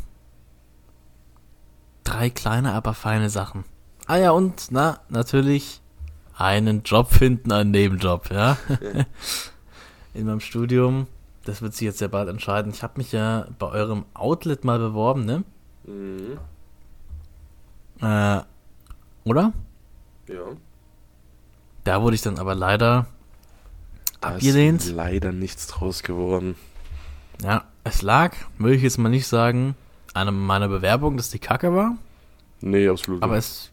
Drei 2.04 2.30
kleine, 2.30 2.74
aber 2.74 2.94
feine 2.94 3.30
Sachen. 3.30 3.66
Ah 4.08 4.18
ja, 4.18 4.32
und, 4.32 4.68
na, 4.72 5.00
natürlich 5.10 5.82
einen 6.36 6.84
Job 6.84 7.12
finden, 7.12 7.52
einen 7.52 7.72
Nebenjob, 7.72 8.32
ja. 8.32 8.58
In 10.14 10.26
meinem 10.26 10.40
Studium. 10.40 11.08
Das 11.46 11.62
wird 11.62 11.74
sich 11.74 11.86
jetzt 11.86 11.98
sehr 12.00 12.08
bald 12.08 12.30
entscheiden. 12.30 12.72
Ich 12.72 12.84
habe 12.84 12.94
mich 12.98 13.12
ja 13.12 13.48
bei 13.60 13.68
eurem 13.68 14.06
Outlet 14.14 14.64
mal 14.64 14.80
beworben, 14.80 15.26
ne? 15.26 15.44
Mhm. 15.86 16.38
Äh, 18.02 18.42
oder? 19.26 19.54
Ja. 20.28 20.42
Da 21.84 22.02
wurde 22.02 22.16
ich 22.16 22.22
dann 22.22 22.38
aber 22.40 22.56
leider 22.56 23.08
Da 24.22 24.30
abgelehnt. 24.30 24.82
ist 24.84 24.92
leider 24.94 25.32
nichts 25.34 25.68
draus 25.68 26.02
geworden. 26.04 26.56
Ja, 27.42 27.66
es 27.84 28.02
lag, 28.02 28.36
will 28.58 28.74
ich 28.74 28.82
jetzt 28.84 28.98
mal 28.98 29.10
nicht 29.10 29.28
sagen, 29.28 29.76
an 30.14 30.34
meiner 30.34 30.70
Bewerbung, 30.70 31.18
dass 31.18 31.30
die 31.30 31.40
Kacke 31.40 31.74
war. 31.76 31.98
Nee, 32.62 32.88
absolut 32.88 33.22
Aber 33.22 33.36
nicht. 33.36 33.46
es 33.46 33.72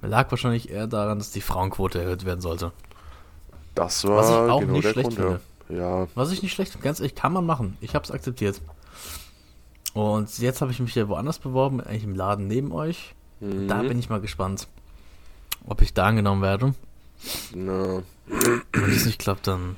lag 0.00 0.30
wahrscheinlich 0.30 0.70
eher 0.70 0.86
daran, 0.86 1.18
dass 1.18 1.30
die 1.32 1.42
Frauenquote 1.42 2.00
erhöht 2.00 2.24
werden 2.24 2.40
sollte. 2.40 2.72
Das 3.74 4.04
Was 4.04 4.28
ich 4.28 4.34
war 4.34 4.52
auch 4.52 4.60
genau 4.60 4.72
nicht 4.72 4.88
schlecht 4.88 5.16
Grund, 5.16 5.18
ja. 5.18 5.40
Ja, 5.70 6.08
Was 6.14 6.32
ich 6.32 6.42
nicht 6.42 6.52
schlecht 6.52 6.72
finde, 6.72 6.84
ganz 6.84 7.00
ehrlich, 7.00 7.14
kann 7.14 7.32
man 7.32 7.46
machen. 7.46 7.76
Ich 7.80 7.94
habe 7.94 8.04
es 8.04 8.10
akzeptiert. 8.10 8.60
Und 9.94 10.38
jetzt 10.38 10.60
habe 10.60 10.70
ich 10.72 10.80
mich 10.80 10.94
ja 10.94 11.08
woanders 11.08 11.38
beworben, 11.38 11.80
eigentlich 11.80 12.04
im 12.04 12.14
Laden 12.14 12.46
neben 12.46 12.72
euch. 12.72 13.14
mhm. 13.40 13.68
Da 13.68 13.82
bin 13.82 13.98
ich 13.98 14.08
mal 14.08 14.20
gespannt, 14.20 14.68
ob 15.66 15.82
ich 15.82 15.94
da 15.94 16.06
angenommen 16.06 16.42
werde. 16.42 16.74
Na, 17.54 18.02
Wenn 18.26 18.90
es 18.92 19.04
nicht 19.06 19.18
klappt, 19.18 19.46
dann 19.46 19.76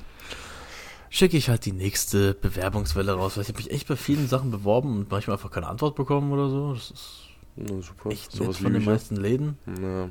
schicke 1.09 1.35
ich 1.37 1.49
halt 1.49 1.65
die 1.65 1.71
nächste 1.73 2.33
Bewerbungswelle 2.35 3.13
raus. 3.13 3.35
Weil 3.35 3.43
ich 3.43 3.49
habe 3.49 3.57
mich 3.57 3.71
echt 3.71 3.87
bei 3.87 3.95
vielen 3.95 4.27
Sachen 4.27 4.51
beworben 4.51 4.97
und 4.97 5.11
manchmal 5.11 5.35
einfach 5.37 5.51
keine 5.51 5.67
Antwort 5.67 5.95
bekommen 5.95 6.31
oder 6.31 6.49
so. 6.49 6.73
Das 6.73 6.91
ist 6.91 7.19
na 7.55 7.81
super. 7.81 8.09
echt 8.11 8.31
nett 8.33 8.43
Sowas 8.43 8.57
von 8.57 8.73
den 8.73 8.85
meisten 8.85 9.15
Läden. 9.15 9.57
Na, 9.65 10.09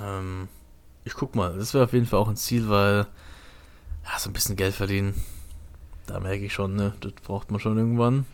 Ähm, 0.00 0.48
ich 1.04 1.14
guck 1.14 1.34
mal, 1.34 1.56
das 1.56 1.74
wäre 1.74 1.84
auf 1.84 1.92
jeden 1.92 2.06
Fall 2.06 2.18
auch 2.20 2.28
ein 2.28 2.36
Ziel, 2.36 2.68
weil 2.68 3.06
ja, 4.10 4.18
so 4.18 4.30
ein 4.30 4.32
bisschen 4.32 4.56
Geld 4.56 4.74
verdienen, 4.74 5.14
da 6.06 6.20
merke 6.20 6.44
ich 6.44 6.52
schon, 6.52 6.74
ne, 6.74 6.94
das 7.00 7.12
braucht 7.12 7.50
man 7.50 7.60
schon 7.60 7.78
irgendwann 7.78 8.26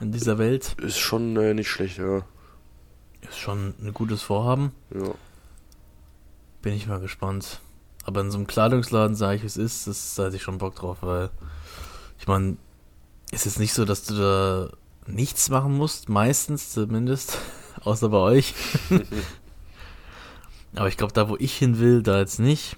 in 0.00 0.12
dieser 0.12 0.38
Welt. 0.38 0.74
ist 0.78 0.98
schon 0.98 1.36
äh, 1.36 1.54
nicht 1.54 1.70
schlecht, 1.70 1.98
ja. 1.98 2.22
Ist 3.22 3.38
schon 3.38 3.74
ein 3.80 3.94
gutes 3.94 4.20
Vorhaben. 4.22 4.72
Ja. 4.92 5.14
Bin 6.60 6.74
ich 6.74 6.86
mal 6.88 7.00
gespannt. 7.00 7.60
Aber 8.04 8.20
in 8.20 8.30
so 8.30 8.38
einem 8.38 8.48
Kleidungsladen 8.48 9.14
sage 9.14 9.36
ich, 9.36 9.42
wie 9.42 9.46
es 9.46 9.56
ist, 9.56 9.86
das 9.86 10.16
da 10.16 10.24
hätte 10.24 10.36
ich 10.36 10.42
schon 10.42 10.58
Bock 10.58 10.74
drauf, 10.74 10.98
weil 11.02 11.30
ich 12.18 12.26
meine, 12.26 12.56
ist 13.30 13.44
jetzt 13.44 13.60
nicht 13.60 13.72
so, 13.72 13.84
dass 13.84 14.04
du 14.04 14.14
da 14.14 14.70
nichts 15.06 15.48
machen 15.50 15.76
musst, 15.76 16.08
meistens 16.08 16.72
zumindest, 16.72 17.38
außer 17.84 18.08
bei 18.08 18.18
euch. 18.18 18.54
Aber 20.74 20.88
ich 20.88 20.96
glaube, 20.96 21.12
da 21.12 21.28
wo 21.28 21.36
ich 21.38 21.56
hin 21.56 21.78
will, 21.78 22.02
da 22.02 22.18
jetzt 22.18 22.40
nicht. 22.40 22.76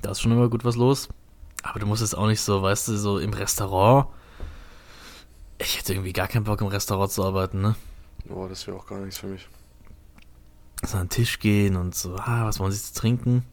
Da 0.00 0.12
ist 0.12 0.20
schon 0.20 0.32
immer 0.32 0.48
gut 0.48 0.64
was 0.64 0.76
los. 0.76 1.08
Aber 1.62 1.80
du 1.80 1.86
musst 1.86 2.02
es 2.02 2.14
auch 2.14 2.26
nicht 2.26 2.40
so, 2.40 2.62
weißt 2.62 2.88
du, 2.88 2.96
so 2.96 3.18
im 3.18 3.32
Restaurant. 3.32 4.08
Ich 5.58 5.78
hätte 5.78 5.92
irgendwie 5.92 6.12
gar 6.12 6.28
keinen 6.28 6.44
Bock 6.44 6.60
im 6.60 6.68
Restaurant 6.68 7.10
zu 7.10 7.24
arbeiten, 7.24 7.60
ne? 7.60 7.74
Boah, 8.24 8.48
das 8.48 8.66
wäre 8.66 8.76
auch 8.76 8.86
gar 8.86 9.00
nichts 9.00 9.18
für 9.18 9.26
mich. 9.26 9.48
So 10.84 10.98
an 10.98 11.04
den 11.04 11.10
Tisch 11.10 11.40
gehen 11.40 11.76
und 11.76 11.94
so, 11.94 12.14
ah, 12.16 12.46
was 12.46 12.60
wollen 12.60 12.70
sie 12.70 12.80
zu 12.80 12.94
trinken? 12.94 13.44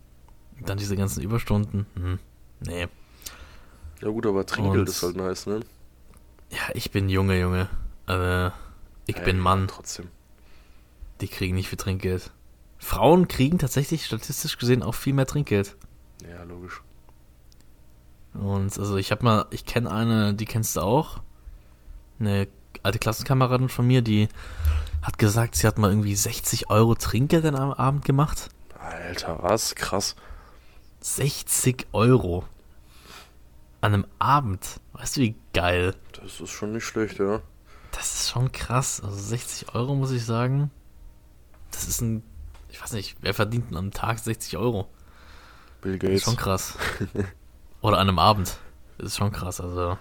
Und 0.60 0.70
dann 0.70 0.78
diese 0.78 0.96
ganzen 0.96 1.24
Überstunden. 1.24 1.88
Hm, 1.96 2.20
nee. 2.60 2.88
Ja 4.02 4.10
gut, 4.10 4.26
aber 4.26 4.46
Trinkgeld 4.46 4.88
ist 4.88 5.02
halt 5.02 5.16
nice, 5.16 5.48
ne? 5.48 5.62
Ja, 6.52 6.62
ich 6.74 6.92
bin 6.92 7.10
Junge, 7.10 7.40
Junge. 7.40 7.70
Also, 8.06 8.54
ich 9.08 9.18
ja, 9.18 9.24
bin 9.24 9.40
Mann. 9.40 9.68
Trotzdem. 9.68 10.10
Die 11.22 11.28
kriegen 11.28 11.56
nicht 11.56 11.70
viel 11.70 11.78
Trinkgeld. 11.78 12.32
Frauen 12.78 13.28
kriegen 13.28 13.58
tatsächlich 13.58 14.06
statistisch 14.06 14.58
gesehen 14.58 14.84
auch 14.84 14.94
viel 14.94 15.14
mehr 15.14 15.26
Trinkgeld. 15.26 15.76
Ja, 16.30 16.44
logisch. 16.44 16.82
Und 18.40 18.78
also 18.78 18.98
ich 18.98 19.12
habe 19.12 19.24
mal, 19.24 19.46
ich 19.50 19.66
kenne 19.66 19.92
eine, 19.92 20.34
die 20.34 20.46
kennst 20.46 20.76
du 20.76 20.82
auch. 20.82 21.22
Eine 22.20 22.48
alte 22.84 23.00
Klassenkameradin 23.00 23.70
von 23.70 23.88
mir, 23.88 24.02
die 24.02 24.30
hat 25.02 25.18
gesagt, 25.18 25.56
sie 25.56 25.68
hat 25.68 25.78
mal 25.78 25.90
irgendwie 25.90 26.16
60 26.16 26.70
Euro 26.70 26.96
Trinkgeld 26.96 27.46
am 27.46 27.72
Abend 27.74 28.06
gemacht. 28.06 28.50
Alter, 28.80 29.40
was? 29.42 29.76
Krass. 29.76 30.16
60 31.02 31.88
Euro. 31.94 32.44
An 33.82 33.94
einem 33.94 34.08
Abend. 34.20 34.80
Weißt 34.94 35.18
du, 35.18 35.22
wie 35.22 35.36
geil? 35.54 35.96
Das 36.14 36.40
ist 36.42 36.50
schon 36.50 36.74
nicht 36.74 36.86
schlecht, 36.86 37.20
ja. 37.20 37.42
Das 37.92 38.14
ist 38.14 38.30
schon 38.32 38.52
krass. 38.52 39.02
Also 39.02 39.16
60 39.16 39.76
Euro, 39.76 39.96
muss 39.96 40.12
ich 40.12 40.26
sagen. 40.26 40.72
Das 41.72 41.88
ist 41.88 42.02
ein. 42.02 42.24
Ich 42.70 42.82
weiß 42.82 42.94
nicht, 42.94 43.16
wer 43.22 43.34
verdient 43.34 43.76
am 43.76 43.92
Tag 43.92 44.20
60 44.20 44.58
Euro? 44.58 44.90
Bill 45.82 45.98
Gates. 45.98 46.10
Das 46.10 46.18
ist 46.18 46.24
schon 46.26 46.36
krass. 46.36 46.78
Oder 47.86 48.00
an 48.00 48.10
einem 48.10 48.18
Abend. 48.18 48.58
Das 48.98 49.10
ist 49.10 49.18
schon 49.18 49.32
krass, 49.32 49.62
also. 49.62 49.96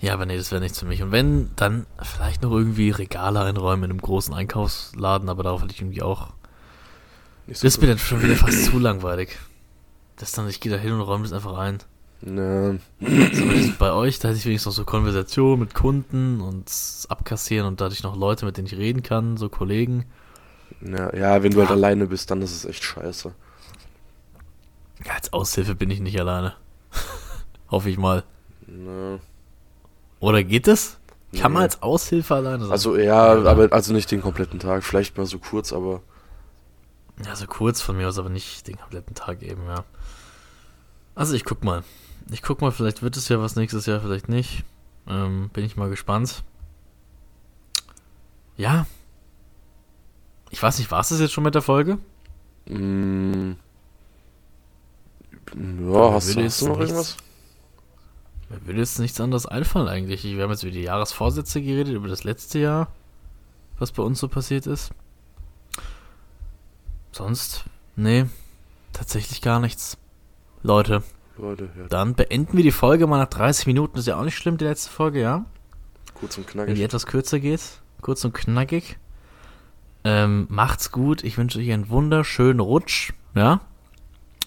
Ja, 0.00 0.14
aber 0.14 0.24
nee, 0.24 0.38
das 0.38 0.50
wäre 0.50 0.62
nichts 0.62 0.78
für 0.78 0.86
mich. 0.86 1.02
Und 1.02 1.12
wenn, 1.12 1.50
dann 1.56 1.84
vielleicht 2.00 2.42
noch 2.42 2.52
irgendwie 2.52 2.88
Regale 2.88 3.42
einräumen 3.42 3.84
in 3.84 3.90
einem 3.90 4.00
großen 4.00 4.32
Einkaufsladen, 4.32 5.28
aber 5.28 5.42
darauf 5.42 5.60
hatte 5.60 5.74
ich 5.74 5.82
irgendwie 5.82 6.00
auch. 6.00 6.28
So 7.48 7.52
das 7.52 7.64
ist 7.64 7.82
mir 7.82 7.88
dann 7.88 7.98
schon 7.98 8.22
wieder 8.22 8.34
fast 8.34 8.64
zu 8.64 8.78
langweilig. 8.78 9.36
Das 10.16 10.32
dann, 10.32 10.48
ich 10.48 10.60
gehe 10.60 10.72
da 10.72 10.78
hin 10.78 10.92
und 10.92 11.02
räume 11.02 11.24
das 11.24 11.34
einfach 11.34 11.58
ein. 11.58 11.80
Ne. 12.22 12.80
So, 13.00 13.72
bei 13.78 13.92
euch, 13.92 14.18
da 14.20 14.28
hätte 14.28 14.38
ich 14.38 14.46
wenigstens 14.46 14.72
noch 14.72 14.76
so 14.76 14.84
Konversation 14.86 15.60
mit 15.60 15.74
Kunden 15.74 16.40
und 16.40 16.72
abkassieren 17.10 17.66
und 17.66 17.82
dadurch 17.82 18.02
noch 18.02 18.16
Leute, 18.16 18.46
mit 18.46 18.56
denen 18.56 18.68
ich 18.68 18.78
reden 18.78 19.02
kann, 19.02 19.36
so 19.36 19.50
Kollegen. 19.50 20.06
Ja, 20.80 21.14
ja 21.14 21.42
wenn 21.42 21.52
du 21.52 21.60
halt 21.60 21.70
alleine 21.70 22.06
bist, 22.06 22.30
dann 22.30 22.40
ist 22.40 22.52
es 22.52 22.64
echt 22.64 22.84
scheiße. 22.84 23.34
Ja, 25.04 25.14
als 25.14 25.32
Aushilfe 25.32 25.74
bin 25.74 25.90
ich 25.90 26.00
nicht 26.00 26.18
alleine. 26.18 26.54
Hoffe 27.70 27.90
ich 27.90 27.98
mal. 27.98 28.24
Ne. 28.66 29.20
Oder 30.20 30.44
geht 30.44 30.68
es? 30.68 30.98
Kann 31.32 31.52
nee. 31.52 31.54
man 31.54 31.62
als 31.64 31.82
Aushilfe 31.82 32.34
alleine 32.34 32.64
sein? 32.64 32.72
Also 32.72 32.96
ja, 32.96 33.34
ja, 33.34 33.50
aber 33.50 33.72
also 33.72 33.92
nicht 33.92 34.10
den 34.10 34.22
kompletten 34.22 34.60
Tag. 34.60 34.84
Vielleicht 34.84 35.16
mal 35.16 35.26
so 35.26 35.38
kurz, 35.38 35.72
aber. 35.72 36.02
Ja, 37.24 37.34
so 37.36 37.46
kurz 37.46 37.80
von 37.80 37.96
mir 37.96 38.08
aus, 38.08 38.18
aber 38.18 38.28
nicht 38.28 38.66
den 38.66 38.78
kompletten 38.78 39.14
Tag 39.14 39.42
eben, 39.42 39.66
ja. 39.66 39.84
Also 41.14 41.34
ich 41.34 41.44
guck 41.44 41.64
mal. 41.64 41.82
Ich 42.30 42.42
guck 42.42 42.60
mal, 42.60 42.72
vielleicht 42.72 43.02
wird 43.02 43.16
es 43.16 43.28
ja 43.28 43.40
was 43.40 43.56
nächstes 43.56 43.86
Jahr, 43.86 44.00
vielleicht 44.00 44.28
nicht. 44.28 44.64
Ähm, 45.06 45.50
bin 45.52 45.64
ich 45.64 45.76
mal 45.76 45.90
gespannt. 45.90 46.42
Ja. 48.56 48.86
Ich 50.50 50.62
weiß 50.62 50.78
nicht, 50.78 50.90
war 50.90 51.00
es 51.00 51.08
das 51.08 51.20
jetzt 51.20 51.32
schon 51.32 51.44
mit 51.44 51.54
der 51.54 51.62
Folge? 51.62 51.98
Mm. 52.66 53.33
Ja, 55.54 56.12
hast, 56.12 56.30
du 56.30 56.34
noch 56.34 56.42
nichts, 56.42 56.62
irgendwas? 56.62 57.16
Mir 58.50 58.66
würde 58.66 58.80
jetzt 58.80 58.98
nichts 58.98 59.20
anderes 59.20 59.46
einfallen 59.46 59.88
eigentlich. 59.88 60.24
Wir 60.24 60.42
haben 60.42 60.50
jetzt 60.50 60.62
über 60.62 60.72
die 60.72 60.82
Jahresvorsätze 60.82 61.62
geredet, 61.62 61.94
über 61.94 62.08
das 62.08 62.24
letzte 62.24 62.58
Jahr, 62.58 62.88
was 63.78 63.92
bei 63.92 64.02
uns 64.02 64.18
so 64.18 64.28
passiert 64.28 64.66
ist. 64.66 64.90
Sonst, 67.12 67.64
nee, 67.96 68.26
tatsächlich 68.92 69.40
gar 69.40 69.60
nichts. 69.60 69.96
Leute, 70.62 71.02
Leute, 71.36 71.68
ja. 71.76 71.86
Dann 71.88 72.14
beenden 72.14 72.56
wir 72.56 72.62
die 72.62 72.70
Folge 72.70 73.06
mal 73.06 73.18
nach 73.18 73.28
30 73.28 73.66
Minuten. 73.66 73.98
ist 73.98 74.06
ja 74.06 74.18
auch 74.18 74.24
nicht 74.24 74.36
schlimm, 74.36 74.56
die 74.56 74.64
letzte 74.64 74.90
Folge, 74.90 75.20
ja? 75.20 75.44
Kurz 76.14 76.38
und 76.38 76.46
knackig. 76.46 76.68
Wenn 76.68 76.76
die 76.76 76.82
etwas 76.82 77.06
kürzer 77.06 77.40
geht. 77.40 77.60
Kurz 78.00 78.24
und 78.24 78.34
knackig. 78.34 78.98
Ähm, 80.04 80.46
macht's 80.48 80.92
gut. 80.92 81.24
Ich 81.24 81.36
wünsche 81.36 81.58
euch 81.58 81.72
einen 81.72 81.88
wunderschönen 81.88 82.60
Rutsch. 82.60 83.12
Ja? 83.34 83.60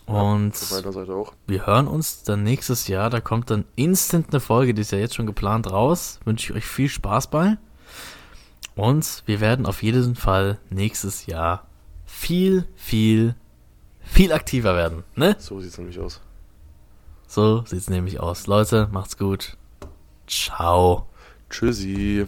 Und 0.08 0.54
ja, 0.72 1.26
wir 1.48 1.68
hören 1.68 1.88
uns 1.88 2.24
dann 2.24 2.44
nächstes 2.44 2.88
Jahr. 2.88 3.10
Da 3.10 3.20
kommt 3.20 3.50
dann 3.52 3.66
instant 3.76 4.28
eine 4.30 4.40
Folge, 4.40 4.74
die 4.74 4.82
ist 4.82 4.92
ja 4.94 4.98
jetzt 4.98 5.16
schon 5.16 5.26
geplant 5.26 5.70
raus. 5.70 6.22
Wünsche 6.24 6.52
ich 6.52 6.58
euch 6.58 6.66
viel 6.66 6.88
Spaß 6.88 7.28
bei. 7.28 7.58
Und 8.76 9.24
wir 9.26 9.42
werden 9.42 9.66
auf 9.66 9.84
jeden 9.84 10.16
Fall 10.16 10.60
nächstes 10.70 11.26
Jahr 11.26 11.68
viel, 12.06 12.66
viel, 12.76 13.36
viel 14.00 14.32
aktiver 14.32 14.76
werden. 14.76 15.04
Ne? 15.16 15.36
So 15.40 15.60
sieht's 15.60 15.78
nämlich 15.78 16.00
aus. 16.00 16.22
So 17.28 17.66
sieht's 17.66 17.90
nämlich 17.90 18.22
aus. 18.22 18.48
Leute, 18.48 18.88
macht's 18.94 19.18
gut. 19.18 19.58
Ciao. 20.26 21.10
Tschüssi. 21.50 22.28